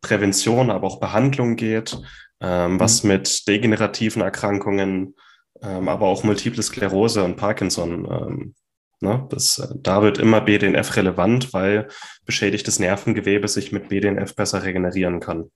Prävention, 0.00 0.70
aber 0.70 0.86
auch 0.86 1.00
Behandlung 1.00 1.56
geht, 1.56 1.98
ähm, 2.40 2.78
was 2.78 3.02
mhm. 3.02 3.08
mit 3.08 3.48
degenerativen 3.48 4.22
Erkrankungen, 4.22 5.16
ähm, 5.62 5.88
aber 5.88 6.06
auch 6.06 6.22
Multiple 6.22 6.62
Sklerose 6.62 7.24
und 7.24 7.36
Parkinson, 7.36 8.06
ähm, 8.08 8.54
ne, 9.00 9.26
das, 9.30 9.58
äh, 9.58 9.74
da 9.74 10.02
wird 10.02 10.18
immer 10.18 10.40
BDNF 10.40 10.94
relevant, 10.96 11.52
weil 11.52 11.88
beschädigtes 12.24 12.78
Nervengewebe 12.78 13.48
sich 13.48 13.72
mit 13.72 13.88
BDNF 13.88 14.36
besser 14.36 14.62
regenerieren 14.62 15.18
kann. 15.18 15.50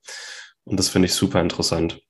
Und 0.65 0.77
das 0.77 0.89
finde 0.89 1.05
ich 1.05 1.13
super 1.13 1.39
interessant. 1.39 2.01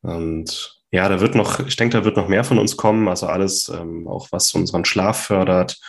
Und 0.00 0.81
ja, 0.92 1.08
da 1.08 1.20
wird 1.20 1.34
noch, 1.34 1.66
ich 1.66 1.76
denke, 1.76 1.96
da 1.96 2.04
wird 2.04 2.16
noch 2.16 2.28
mehr 2.28 2.44
von 2.44 2.58
uns 2.58 2.76
kommen. 2.76 3.08
Also 3.08 3.26
alles, 3.26 3.68
ähm, 3.70 4.06
auch 4.06 4.28
was 4.30 4.52
unseren 4.52 4.84
Schlaf 4.84 5.24
fördert. 5.24 5.80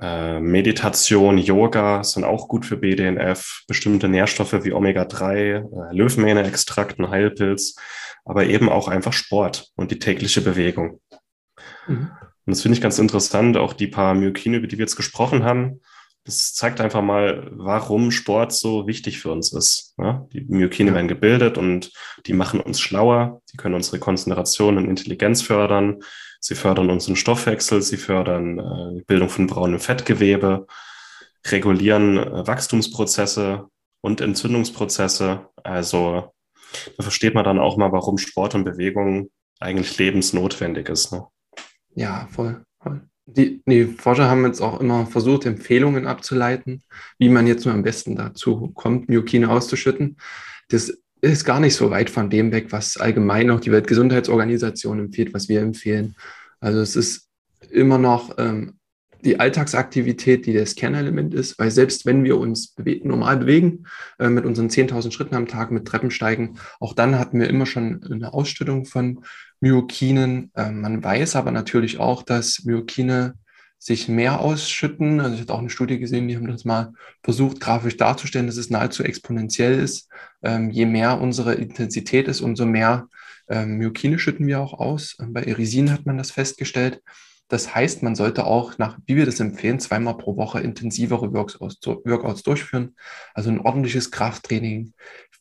Äh, 0.00 0.40
Meditation, 0.40 1.36
Yoga 1.36 2.02
sind 2.02 2.24
auch 2.24 2.48
gut 2.48 2.64
für 2.64 2.78
BDNF. 2.78 3.64
Bestimmte 3.68 4.08
Nährstoffe 4.08 4.64
wie 4.64 4.72
Omega-3, 4.72 5.34
äh, 5.34 5.94
Löwenmähne-Extrakt, 5.94 6.98
ein 6.98 7.10
Heilpilz, 7.10 7.76
aber 8.24 8.46
eben 8.46 8.70
auch 8.70 8.88
einfach 8.88 9.12
Sport 9.12 9.68
und 9.76 9.90
die 9.90 9.98
tägliche 9.98 10.40
Bewegung. 10.40 11.00
Mhm. 11.86 12.10
Und 12.46 12.54
das 12.54 12.62
finde 12.62 12.76
ich 12.76 12.82
ganz 12.82 12.98
interessant, 12.98 13.58
auch 13.58 13.74
die 13.74 13.88
paar 13.88 14.14
Myokine, 14.14 14.56
über 14.56 14.68
die 14.68 14.78
wir 14.78 14.84
jetzt 14.84 14.96
gesprochen 14.96 15.44
haben 15.44 15.80
das 16.26 16.54
zeigt 16.54 16.80
einfach 16.80 17.02
mal, 17.02 17.48
warum 17.52 18.10
Sport 18.10 18.52
so 18.52 18.88
wichtig 18.88 19.20
für 19.20 19.30
uns 19.30 19.52
ist. 19.52 19.94
Ja? 19.96 20.26
Die 20.32 20.40
Myokine 20.40 20.92
werden 20.92 21.06
gebildet 21.06 21.56
und 21.56 21.92
die 22.26 22.32
machen 22.32 22.58
uns 22.58 22.80
schlauer. 22.80 23.40
Die 23.52 23.56
können 23.56 23.76
unsere 23.76 24.00
Konzentration 24.00 24.76
und 24.76 24.88
Intelligenz 24.88 25.42
fördern. 25.42 26.02
Sie 26.40 26.56
fördern 26.56 26.90
unseren 26.90 27.14
Stoffwechsel. 27.14 27.80
Sie 27.80 27.96
fördern 27.96 28.58
äh, 28.58 28.94
die 28.96 29.04
Bildung 29.04 29.28
von 29.28 29.46
braunem 29.46 29.78
Fettgewebe, 29.78 30.66
regulieren 31.46 32.18
äh, 32.18 32.46
Wachstumsprozesse 32.46 33.68
und 34.00 34.20
Entzündungsprozesse. 34.20 35.46
Also 35.62 36.34
da 36.96 37.02
versteht 37.04 37.34
man 37.34 37.44
dann 37.44 37.60
auch 37.60 37.76
mal, 37.76 37.92
warum 37.92 38.18
Sport 38.18 38.56
und 38.56 38.64
Bewegung 38.64 39.30
eigentlich 39.60 39.96
lebensnotwendig 39.96 40.88
ist. 40.88 41.12
Ne? 41.12 41.24
Ja, 41.94 42.26
voll, 42.32 42.64
voll. 42.82 43.08
Die, 43.26 43.60
die 43.66 43.86
Forscher 43.86 44.30
haben 44.30 44.46
jetzt 44.46 44.60
auch 44.60 44.80
immer 44.80 45.06
versucht, 45.06 45.46
Empfehlungen 45.46 46.06
abzuleiten, 46.06 46.82
wie 47.18 47.28
man 47.28 47.46
jetzt 47.46 47.64
nur 47.64 47.74
am 47.74 47.82
besten 47.82 48.14
dazu 48.14 48.70
kommt, 48.74 49.08
Myokine 49.08 49.50
auszuschütten. 49.50 50.16
Das 50.68 50.96
ist 51.20 51.44
gar 51.44 51.58
nicht 51.58 51.74
so 51.74 51.90
weit 51.90 52.08
von 52.08 52.30
dem 52.30 52.52
weg, 52.52 52.66
was 52.70 52.96
allgemein 52.96 53.50
auch 53.50 53.60
die 53.60 53.72
Weltgesundheitsorganisation 53.72 55.00
empfiehlt, 55.00 55.34
was 55.34 55.48
wir 55.48 55.60
empfehlen. 55.60 56.14
Also 56.60 56.80
es 56.80 56.94
ist 56.94 57.28
immer 57.70 57.98
noch 57.98 58.38
ähm, 58.38 58.78
die 59.24 59.40
Alltagsaktivität, 59.40 60.46
die 60.46 60.52
das 60.52 60.76
Kernelement 60.76 61.34
ist, 61.34 61.58
weil 61.58 61.70
selbst 61.70 62.06
wenn 62.06 62.22
wir 62.22 62.38
uns 62.38 62.68
bewe 62.68 63.00
normal 63.02 63.38
bewegen, 63.38 63.86
äh, 64.18 64.28
mit 64.28 64.44
unseren 64.44 64.68
10.000 64.68 65.10
Schritten 65.10 65.34
am 65.34 65.48
Tag, 65.48 65.70
mit 65.70 65.86
Treppensteigen, 65.86 66.58
auch 66.78 66.94
dann 66.94 67.18
hatten 67.18 67.40
wir 67.40 67.48
immer 67.48 67.66
schon 67.66 68.04
eine 68.04 68.32
Ausstellung 68.32 68.84
von 68.84 69.24
Myokinen. 69.60 70.50
Äh, 70.54 70.70
man 70.70 71.02
weiß 71.02 71.36
aber 71.36 71.50
natürlich 71.50 71.98
auch, 71.98 72.22
dass 72.22 72.64
Myokine 72.64 73.34
sich 73.78 74.08
mehr 74.08 74.40
ausschütten. 74.40 75.20
Also 75.20 75.34
ich 75.34 75.40
hatte 75.42 75.54
auch 75.54 75.60
eine 75.60 75.70
Studie 75.70 75.98
gesehen, 75.98 76.28
die 76.28 76.36
haben 76.36 76.48
das 76.48 76.64
mal 76.64 76.92
versucht, 77.22 77.60
grafisch 77.60 77.96
darzustellen, 77.96 78.46
dass 78.46 78.56
es 78.56 78.70
nahezu 78.70 79.04
exponentiell 79.04 79.78
ist. 79.78 80.10
Ähm, 80.42 80.70
je 80.70 80.86
mehr 80.86 81.20
unsere 81.20 81.54
Intensität 81.54 82.28
ist, 82.28 82.40
umso 82.40 82.66
mehr 82.66 83.08
ähm, 83.48 83.78
Myokine 83.78 84.18
schütten 84.18 84.46
wir 84.46 84.60
auch 84.60 84.74
aus. 84.74 85.16
Ähm, 85.20 85.32
bei 85.32 85.42
Erisin 85.42 85.92
hat 85.92 86.06
man 86.06 86.18
das 86.18 86.30
festgestellt. 86.30 87.02
Das 87.48 87.74
heißt, 87.74 88.02
man 88.02 88.16
sollte 88.16 88.44
auch 88.44 88.76
nach, 88.78 88.98
wie 89.06 89.14
wir 89.14 89.24
das 89.24 89.38
empfehlen, 89.38 89.78
zweimal 89.78 90.16
pro 90.16 90.36
Woche 90.36 90.60
intensivere 90.60 91.32
Workouts 91.32 92.42
durchführen. 92.42 92.96
Also 93.34 93.50
ein 93.50 93.60
ordentliches 93.60 94.10
Krafttraining, 94.10 94.94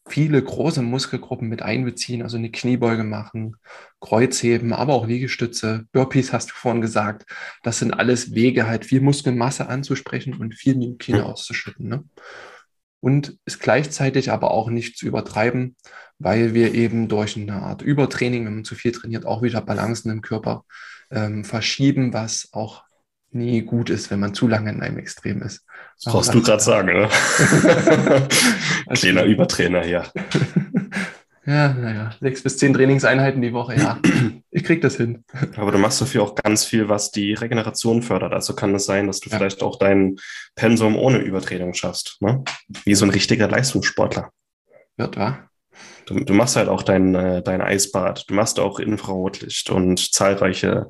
viele 0.08 0.42
große 0.42 0.84
Muskelgruppen 0.84 1.50
mit 1.50 1.64
einbeziehen, 1.64 2.22
also 2.22 2.38
eine 2.38 2.52
Kniebeuge 2.52 3.04
machen, 3.04 3.56
Kreuzheben, 4.06 4.72
aber 4.72 4.94
auch 4.94 5.08
Liegestütze, 5.08 5.86
Burpees 5.92 6.32
hast 6.32 6.52
du 6.52 6.54
vorhin 6.54 6.82
gesagt. 6.82 7.26
Das 7.64 7.80
sind 7.80 7.92
alles 7.92 8.36
Wege, 8.36 8.68
halt 8.68 8.86
viel 8.86 9.02
Muskelmasse 9.02 9.68
anzusprechen 9.68 10.36
und 10.36 10.54
viel 10.54 10.76
Myokine 10.76 11.26
auszuschütten. 11.26 11.88
Ne? 11.88 12.04
Und 13.00 13.38
es 13.46 13.58
gleichzeitig 13.58 14.32
aber 14.32 14.52
auch 14.52 14.70
nicht 14.70 14.98
zu 14.98 15.08
übertreiben, 15.08 15.76
weil 16.20 16.54
wir 16.54 16.76
eben 16.76 17.08
durch 17.08 17.36
eine 17.36 17.64
Art 17.64 17.82
Übertraining, 17.82 18.46
wenn 18.46 18.56
man 18.56 18.64
zu 18.64 18.76
viel 18.76 18.92
trainiert, 18.92 19.26
auch 19.26 19.42
wieder 19.42 19.62
Balancen 19.62 20.12
im 20.12 20.22
Körper 20.22 20.66
ähm, 21.10 21.44
verschieben, 21.44 22.14
was 22.14 22.50
auch 22.52 22.84
nie 23.32 23.64
gut 23.64 23.90
ist, 23.90 24.12
wenn 24.12 24.20
man 24.20 24.36
zu 24.36 24.48
lange 24.48 24.70
in 24.70 24.82
einem 24.82 25.00
Extrem 25.00 25.42
ist. 25.42 25.66
Das 26.04 26.14
brauchst 26.14 26.34
du 26.34 26.42
gerade 26.42 26.64
sagen, 26.64 26.94
ne? 26.94 27.10
Kleiner 28.94 29.24
Übertrainer 29.24 29.84
hier. 29.84 30.06
ja, 31.46 31.74
naja, 31.74 32.12
sechs 32.20 32.42
bis 32.42 32.58
zehn 32.58 32.74
Trainingseinheiten 32.74 33.42
die 33.42 33.54
Woche, 33.54 33.76
ja. 33.76 34.00
Ich 34.50 34.64
krieg 34.64 34.82
das 34.82 34.96
hin. 34.96 35.24
Aber 35.58 35.72
du 35.72 35.78
machst 35.78 36.02
dafür 36.02 36.24
auch 36.24 36.36
ganz 36.36 36.66
viel, 36.66 36.90
was 36.90 37.12
die 37.12 37.34
Regeneration 37.34 38.02
fördert. 38.02 38.34
Also 38.34 38.56
kann 38.56 38.74
es 38.74 38.86
sein, 38.86 39.08
dass 39.08 39.20
du 39.20 39.30
ja. 39.30 39.38
vielleicht 39.38 39.62
auch 39.62 39.78
dein 39.78 40.16
Pensum 40.56 40.96
ohne 40.96 41.20
Übertraining 41.20 41.74
schaffst. 41.74 42.18
Ne? 42.22 42.44
Wie 42.86 42.96
so 42.96 43.06
ein 43.06 43.12
richtiger 43.12 43.48
Leistungssportler. 43.48 44.32
Wird, 44.98 45.18
wahr? 45.18 45.50
Du, 46.06 46.20
du 46.20 46.34
machst 46.34 46.56
halt 46.56 46.70
auch 46.70 46.84
dein, 46.84 47.14
äh, 47.16 47.44
dein 47.44 47.62
Eisbad, 47.62 48.30
du 48.30 48.34
machst 48.34 48.60
auch 48.60 48.80
Infrarotlicht 48.80 49.70
und 49.70 50.14
zahlreiche 50.14 50.88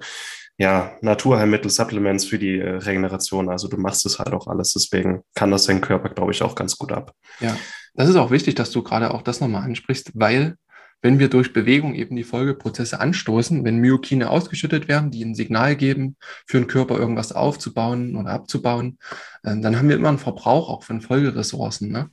ja, 0.57 0.95
Naturheilmittel, 1.01 1.69
Supplements 1.69 2.25
für 2.25 2.39
die 2.39 2.59
äh, 2.59 2.77
Regeneration. 2.77 3.49
Also 3.49 3.67
du 3.67 3.77
machst 3.77 4.05
es 4.05 4.19
halt 4.19 4.33
auch 4.33 4.47
alles. 4.47 4.73
Deswegen 4.73 5.23
kann 5.33 5.51
das 5.51 5.65
dein 5.65 5.81
Körper, 5.81 6.09
glaube 6.09 6.31
ich, 6.31 6.43
auch 6.43 6.55
ganz 6.55 6.77
gut 6.77 6.91
ab. 6.91 7.13
Ja, 7.39 7.57
das 7.95 8.09
ist 8.09 8.15
auch 8.15 8.31
wichtig, 8.31 8.55
dass 8.55 8.71
du 8.71 8.83
gerade 8.83 9.13
auch 9.13 9.21
das 9.21 9.41
nochmal 9.41 9.63
ansprichst, 9.63 10.11
weil 10.13 10.57
wenn 11.01 11.19
wir 11.19 11.29
durch 11.29 11.53
Bewegung 11.53 11.93
eben 11.93 12.15
die 12.15 12.23
Folgeprozesse 12.23 12.99
anstoßen, 12.99 13.63
wenn 13.63 13.77
Myokine 13.77 14.29
ausgeschüttet 14.29 14.87
werden, 14.87 15.11
die 15.11 15.23
ein 15.23 15.35
Signal 15.35 15.75
geben, 15.75 16.15
für 16.47 16.57
den 16.57 16.67
Körper 16.67 16.97
irgendwas 16.97 17.31
aufzubauen 17.31 18.15
oder 18.15 18.31
abzubauen, 18.31 18.97
äh, 19.43 19.55
dann 19.59 19.77
haben 19.77 19.87
wir 19.87 19.97
immer 19.97 20.09
einen 20.09 20.17
Verbrauch 20.17 20.67
auch 20.67 20.83
von 20.83 21.01
Folgeressourcen. 21.01 21.91
Ne? 21.91 22.09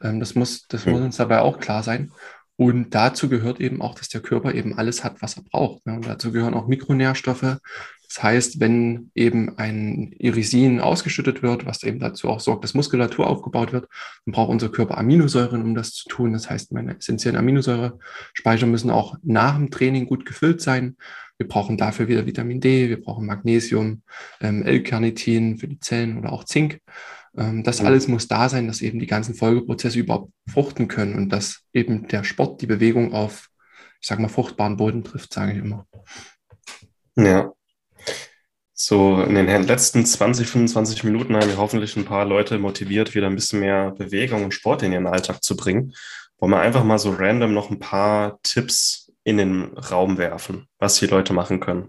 Ähm, 0.00 0.20
das 0.20 0.36
muss, 0.36 0.68
das 0.68 0.86
muss 0.86 1.00
uns 1.00 1.16
dabei 1.16 1.40
auch 1.40 1.58
klar 1.58 1.82
sein. 1.82 2.12
Und 2.54 2.94
dazu 2.94 3.28
gehört 3.28 3.60
eben 3.60 3.82
auch, 3.82 3.94
dass 3.94 4.08
der 4.08 4.22
Körper 4.22 4.54
eben 4.54 4.78
alles 4.78 5.04
hat, 5.04 5.20
was 5.20 5.36
er 5.36 5.42
braucht. 5.42 5.84
Ne? 5.84 5.94
Und 5.94 6.06
dazu 6.06 6.32
gehören 6.32 6.54
auch 6.54 6.68
Mikronährstoffe. 6.68 7.58
Das 8.08 8.22
heißt, 8.22 8.60
wenn 8.60 9.10
eben 9.14 9.58
ein 9.58 10.12
Irisin 10.18 10.80
ausgeschüttet 10.80 11.42
wird, 11.42 11.66
was 11.66 11.82
eben 11.82 11.98
dazu 11.98 12.28
auch 12.28 12.40
sorgt, 12.40 12.64
dass 12.64 12.74
Muskulatur 12.74 13.26
aufgebaut 13.26 13.72
wird, 13.72 13.88
dann 14.24 14.32
braucht 14.32 14.50
unser 14.50 14.68
Körper 14.68 14.98
Aminosäuren, 14.98 15.62
um 15.62 15.74
das 15.74 15.92
zu 15.92 16.08
tun. 16.08 16.32
Das 16.32 16.48
heißt, 16.48 16.72
meine 16.72 16.96
essentiellen 16.96 17.38
Aminosäurespeicher 17.38 18.66
müssen 18.66 18.90
auch 18.90 19.16
nach 19.22 19.56
dem 19.56 19.70
Training 19.70 20.06
gut 20.06 20.24
gefüllt 20.24 20.60
sein. 20.60 20.96
Wir 21.38 21.48
brauchen 21.48 21.76
dafür 21.76 22.08
wieder 22.08 22.26
Vitamin 22.26 22.60
D, 22.60 22.88
wir 22.88 23.00
brauchen 23.00 23.26
Magnesium, 23.26 24.02
ähm, 24.40 24.62
L-Carnitin 24.62 25.58
für 25.58 25.68
die 25.68 25.80
Zellen 25.80 26.18
oder 26.18 26.32
auch 26.32 26.44
Zink. 26.44 26.80
Ähm, 27.36 27.62
das 27.62 27.82
alles 27.82 28.08
muss 28.08 28.28
da 28.28 28.48
sein, 28.48 28.66
dass 28.66 28.80
eben 28.80 28.98
die 28.98 29.06
ganzen 29.06 29.34
Folgeprozesse 29.34 29.98
überhaupt 29.98 30.32
fruchten 30.48 30.88
können 30.88 31.14
und 31.14 31.28
dass 31.30 31.62
eben 31.72 32.08
der 32.08 32.24
Sport 32.24 32.62
die 32.62 32.66
Bewegung 32.66 33.12
auf, 33.12 33.50
ich 34.00 34.08
sage 34.08 34.22
mal, 34.22 34.28
fruchtbaren 34.28 34.76
Boden 34.76 35.04
trifft, 35.04 35.32
sage 35.32 35.52
ich 35.52 35.58
immer. 35.58 35.86
Ja. 37.16 37.52
So 38.78 39.22
in 39.22 39.34
den 39.34 39.66
letzten 39.66 40.04
20, 40.04 40.46
25 40.46 41.02
Minuten 41.02 41.34
haben 41.34 41.48
wir 41.48 41.56
hoffentlich 41.56 41.96
ein 41.96 42.04
paar 42.04 42.26
Leute 42.26 42.58
motiviert, 42.58 43.14
wieder 43.14 43.26
ein 43.26 43.34
bisschen 43.34 43.60
mehr 43.60 43.92
Bewegung 43.92 44.44
und 44.44 44.52
Sport 44.52 44.82
in 44.82 44.92
ihren 44.92 45.06
Alltag 45.06 45.42
zu 45.42 45.56
bringen. 45.56 45.94
Wollen 46.38 46.52
wir 46.52 46.60
einfach 46.60 46.84
mal 46.84 46.98
so 46.98 47.10
random 47.10 47.54
noch 47.54 47.70
ein 47.70 47.78
paar 47.78 48.38
Tipps 48.42 49.10
in 49.24 49.38
den 49.38 49.72
Raum 49.78 50.18
werfen, 50.18 50.68
was 50.78 50.96
die 50.96 51.06
Leute 51.06 51.32
machen 51.32 51.58
können. 51.58 51.88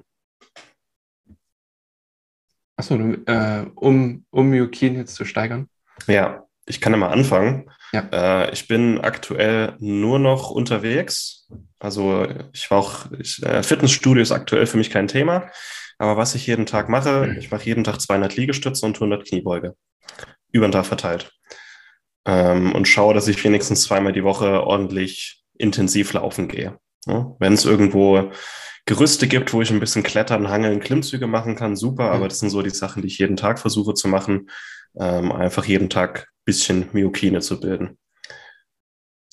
Achso, 2.77 2.95
äh, 2.95 3.65
um, 3.75 4.23
um 4.29 4.49
Myokin 4.49 4.95
jetzt 4.95 5.15
zu 5.15 5.25
steigern? 5.25 5.67
Ja, 6.07 6.45
ich 6.65 6.79
kann 6.79 6.93
ja 6.93 6.97
mal 6.97 7.09
anfangen. 7.09 7.69
Ja. 7.91 8.07
Äh, 8.13 8.53
ich 8.53 8.69
bin 8.69 9.01
aktuell 9.01 9.75
nur 9.79 10.19
noch 10.19 10.51
unterwegs. 10.51 11.49
Also 11.79 12.25
ich 12.53 12.71
war 12.71 12.77
auch, 12.77 13.11
ich, 13.19 13.43
äh, 13.43 13.61
Fitnessstudio 13.61 14.23
ist 14.23 14.31
aktuell 14.31 14.67
für 14.67 14.77
mich 14.77 14.89
kein 14.89 15.09
Thema. 15.09 15.49
Aber 15.97 16.17
was 16.17 16.35
ich 16.35 16.45
jeden 16.47 16.65
Tag 16.65 16.89
mache, 16.89 17.35
ich 17.39 17.51
mache 17.51 17.65
jeden 17.65 17.83
Tag 17.83 17.99
200 17.99 18.35
Liegestütze 18.35 18.85
und 18.85 18.95
100 18.95 19.27
Kniebeuge. 19.27 19.75
Über 20.51 20.67
den 20.67 20.71
Tag 20.71 20.85
verteilt. 20.85 21.31
Ähm, 22.25 22.73
und 22.73 22.87
schaue, 22.87 23.13
dass 23.13 23.27
ich 23.27 23.43
wenigstens 23.43 23.83
zweimal 23.83 24.13
die 24.13 24.23
Woche 24.23 24.63
ordentlich 24.63 25.43
intensiv 25.57 26.13
laufen 26.13 26.47
gehe. 26.47 26.77
Ja? 27.05 27.35
Wenn 27.39 27.53
es 27.53 27.65
irgendwo 27.65 28.31
Gerüste 28.85 29.27
gibt, 29.27 29.53
wo 29.53 29.61
ich 29.61 29.71
ein 29.71 29.79
bisschen 29.79 30.03
klettern, 30.03 30.49
hangeln, 30.49 30.79
Klimmzüge 30.79 31.27
machen 31.27 31.55
kann, 31.55 31.75
super. 31.75 32.11
Aber 32.11 32.27
das 32.27 32.39
sind 32.39 32.49
so 32.49 32.61
die 32.61 32.69
Sachen, 32.69 33.01
die 33.01 33.07
ich 33.07 33.17
jeden 33.17 33.35
Tag 33.35 33.59
versuche 33.59 33.93
zu 33.93 34.07
machen. 34.07 34.49
Ähm, 34.97 35.31
einfach 35.31 35.65
jeden 35.65 35.89
Tag 35.89 36.27
ein 36.29 36.45
bisschen 36.45 36.89
Myokine 36.93 37.39
zu 37.41 37.59
bilden. 37.59 37.97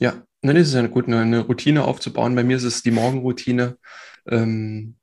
Ja, 0.01 0.25
dann 0.43 0.57
ist 0.57 0.69
es 0.69 0.75
ja 0.75 0.87
gut, 0.87 1.07
eine 1.07 1.41
Routine 1.41 1.85
aufzubauen. 1.85 2.35
Bei 2.35 2.43
mir 2.43 2.57
ist 2.57 2.65
es 2.65 2.83
die 2.83 2.91
Morgenroutine. 2.91 3.79
Ähm, 4.29 4.97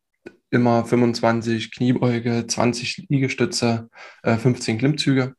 immer 0.51 0.85
25 0.85 1.71
Kniebeuge, 1.71 2.45
20 2.45 3.07
Liegestütze, 3.09 3.89
äh, 4.23 4.37
15 4.37 4.77
Klimmzüge. 4.77 5.33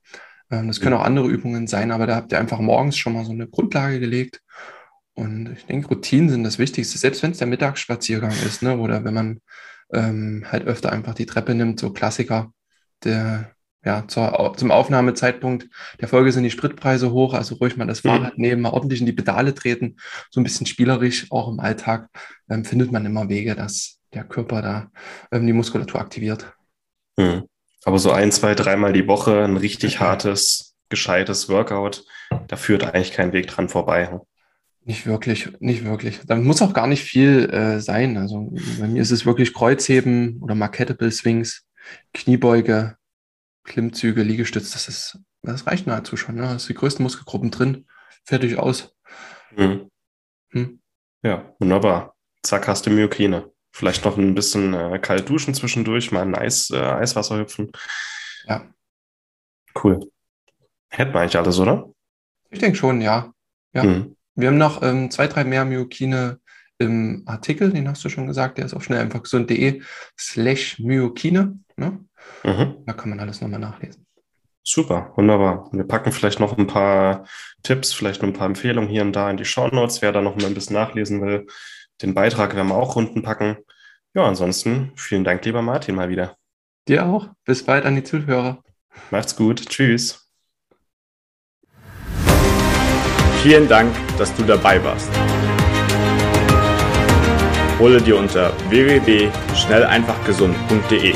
Ähm, 0.51 0.69
das 0.69 0.81
können 0.81 0.97
auch 0.97 1.05
andere 1.05 1.29
Übungen 1.29 1.67
sein, 1.67 1.93
aber 1.93 2.07
da 2.07 2.17
habt 2.17 2.33
ihr 2.33 2.39
einfach 2.39 2.59
morgens 2.59 2.97
schon 2.97 3.13
mal 3.13 3.25
so 3.25 3.33
eine 3.33 3.47
Grundlage 3.47 4.01
gelegt. 4.01 4.41
Und 5.15 5.53
ich 5.53 5.67
denke, 5.67 5.89
Routinen 5.89 6.31
sind 6.31 6.45
das 6.45 6.59
Wichtigste, 6.59 6.99
selbst 6.99 7.23
wenn 7.23 7.33
es 7.33 7.39
der 7.39 7.47
Mittagsspaziergang 7.47 8.33
ist, 8.47 8.63
ne? 8.63 8.79
oder 8.79 9.05
wenn 9.05 9.15
man 9.15 9.41
ähm, 9.93 10.47
halt 10.51 10.67
öfter 10.67 10.91
einfach 10.91 11.15
die 11.15 11.27
Treppe 11.27 11.55
nimmt, 11.55 11.79
so 11.79 11.93
Klassiker. 11.93 12.53
Der, 13.05 13.53
ja, 13.85 14.07
zur, 14.07 14.55
zum 14.57 14.71
Aufnahmezeitpunkt 14.71 15.69
der 16.01 16.09
Folge 16.09 16.33
sind 16.33 16.45
die 16.45 16.51
Spritpreise 16.51 17.11
hoch, 17.11 17.35
also 17.35 17.57
ruhig 17.57 17.77
mal 17.77 17.87
das 17.87 18.03
mhm. 18.05 18.09
Fahrrad 18.09 18.39
nehmen, 18.39 18.63
mal 18.63 18.71
ordentlich 18.71 19.01
in 19.01 19.07
die 19.07 19.13
Pedale 19.13 19.55
treten, 19.55 19.97
so 20.31 20.41
ein 20.41 20.45
bisschen 20.45 20.67
spielerisch, 20.67 21.27
auch 21.31 21.49
im 21.49 21.61
Alltag, 21.61 22.09
ähm, 22.49 22.65
findet 22.65 22.93
man 22.93 23.05
immer 23.05 23.29
Wege, 23.29 23.55
dass 23.55 23.99
der 24.15 24.25
Körper 24.25 24.63
da 24.63 24.91
ähm, 25.31 25.47
die 25.47 25.53
Muskulatur 25.53 26.01
aktiviert. 26.01 26.53
Mhm. 27.17 27.47
Aber 27.85 27.99
so 27.99 28.13
ein, 28.13 28.31
zwei, 28.31 28.55
dreimal 28.55 28.93
die 28.93 29.09
Woche 29.09 29.43
ein 29.43 29.57
richtig 29.57 30.01
hartes, 30.01 30.77
gescheites 30.89 31.49
Workout, 31.49 32.05
da 32.49 32.57
führt 32.57 32.85
eigentlich 32.85 33.13
kein 33.13 33.33
Weg 33.33 33.49
dran 33.49 33.69
vorbei. 33.69 34.21
Nicht 34.85 35.07
wirklich, 35.07 35.53
nicht 35.61 35.85
wirklich. 35.85 36.21
Da 36.27 36.37
muss 36.37 36.63
auch 36.63 36.75
gar 36.75 36.87
nicht 36.87 37.03
viel 37.03 37.49
äh, 37.51 37.81
sein. 37.81 38.17
Also 38.17 38.53
bei 38.81 38.89
mir 38.89 39.01
ist 39.01 39.13
es 39.13 39.25
wirklich 39.27 39.55
Kreuzheben 39.55 40.41
oder 40.43 40.55
Marketable 40.55 41.11
Swings, 41.11 41.65
Kniebeuge, 42.13 42.97
Klimmzüge, 43.65 44.23
Liegestütz. 44.23 44.73
Das 44.73 44.89
ist, 44.89 45.19
das 45.43 45.67
reicht 45.67 45.87
nahezu 45.87 46.17
schon. 46.17 46.35
Ne? 46.35 46.43
Das 46.43 46.65
sind 46.65 46.71
die 46.71 46.81
größten 46.81 47.03
Muskelgruppen 47.03 47.51
drin. 47.51 47.87
Fertig 48.25 48.59
aus. 48.59 48.95
Mhm. 49.57 49.89
Hm? 50.51 50.81
Ja, 51.23 51.55
wunderbar. 51.59 52.15
Zack, 52.43 52.67
hast 52.67 52.87
du 52.87 52.91
Myokine. 52.91 53.53
Vielleicht 53.73 54.05
noch 54.05 54.19
ein 54.19 54.35
bisschen 54.35 54.75
äh, 54.75 54.99
kalt 54.99 55.29
duschen 55.29 55.55
zwischendurch, 55.55 56.13
mal 56.13 56.23
ein 56.23 56.35
Eis, 56.35 56.71
äh, 56.71 56.77
Eiswasser 56.77 57.39
hüpfen. 57.39 57.73
Ja. 58.47 58.67
Cool. 59.83 60.01
Hätten 60.91 61.15
wir 61.15 61.21
eigentlich 61.21 61.39
alles, 61.39 61.59
oder? 61.59 61.91
Ich 62.51 62.59
denke 62.59 62.77
schon, 62.77 63.01
ja. 63.01 63.33
Ja. 63.73 63.85
Mhm. 63.85 64.17
Wir 64.35 64.49
haben 64.49 64.59
noch 64.59 64.83
ähm, 64.83 65.11
zwei, 65.11 65.27
drei 65.27 65.45
mehr 65.45 65.65
Myokine 65.65 66.39
im 66.79 67.23
Artikel, 67.27 67.73
den 67.73 67.89
hast 67.89 68.05
du 68.05 68.09
schon 68.09 68.27
gesagt, 68.27 68.59
der 68.59 68.67
ist 68.67 68.75
auf 68.75 68.85
schnell 68.85 69.01
einfach 69.01 69.23
gesund.de 69.23 69.83
slash 70.19 70.79
Myokine. 70.79 71.59
Ne? 71.77 72.05
Mhm. 72.43 72.77
Da 72.87 72.93
kann 72.93 73.11
man 73.11 73.21
alles 73.21 73.41
nochmal 73.41 73.61
nachlesen. 73.61 74.07
Super, 74.65 75.13
wunderbar. 75.17 75.69
Wir 75.73 75.85
packen 75.85 76.13
vielleicht 76.13 76.39
noch 76.39 76.57
ein 76.57 76.67
paar 76.67 77.27
Tipps, 77.63 77.93
vielleicht 77.93 78.23
noch 78.23 78.29
ein 78.29 78.35
paar 78.35 78.47
Empfehlungen 78.47 78.89
hier 78.89 79.03
und 79.03 79.13
da 79.13 79.29
in 79.29 79.37
die 79.37 79.45
Show 79.45 79.67
Notes, 79.69 80.03
wer 80.03 80.13
da 80.13 80.21
noch 80.21 80.37
mal 80.37 80.47
ein 80.47 80.55
bisschen 80.55 80.75
nachlesen 80.75 81.21
will. 81.21 81.47
Den 82.01 82.15
Beitrag 82.15 82.57
werden 82.57 82.69
wir 82.69 82.77
auch 82.77 82.97
unten 82.97 83.23
packen. 83.23 83.59
Ja, 84.15 84.25
ansonsten 84.25 84.93
vielen 84.97 85.25
Dank, 85.25 85.45
lieber 85.45 85.61
Martin, 85.63 85.95
mal 85.95 86.09
wieder. 86.09 86.37
Dir 86.89 87.07
auch. 87.07 87.29
Bis 87.45 87.65
bald 87.65 87.85
an 87.85 87.97
die 87.97 88.03
Zuhörer. 88.03 88.63
Macht's 89.11 89.37
gut. 89.37 89.69
Tschüss. 89.69 90.31
Vielen 93.43 93.69
Dank, 93.69 93.93
dass 94.19 94.35
du 94.35 94.43
dabei 94.45 94.83
warst. 94.85 95.11
Hole 97.79 98.01
dir 98.01 98.17
unter 98.17 98.53
www.schnelleinfachgesund.de 98.71 101.15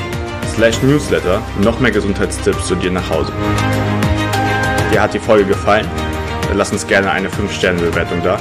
slash 0.55 0.83
newsletter 0.83 1.41
noch 1.61 1.79
mehr 1.79 1.93
Gesundheitstipps 1.93 2.67
zu 2.67 2.75
dir 2.75 2.91
nach 2.91 3.09
Hause. 3.09 3.33
Dir 4.91 5.01
hat 5.03 5.15
die 5.15 5.21
Folge 5.21 5.45
gefallen? 5.45 5.87
Dann 6.49 6.57
lass 6.57 6.73
uns 6.73 6.85
gerne 6.87 7.11
eine 7.11 7.29
5-Sterne-Bewertung 7.29 8.23
da, 8.25 8.41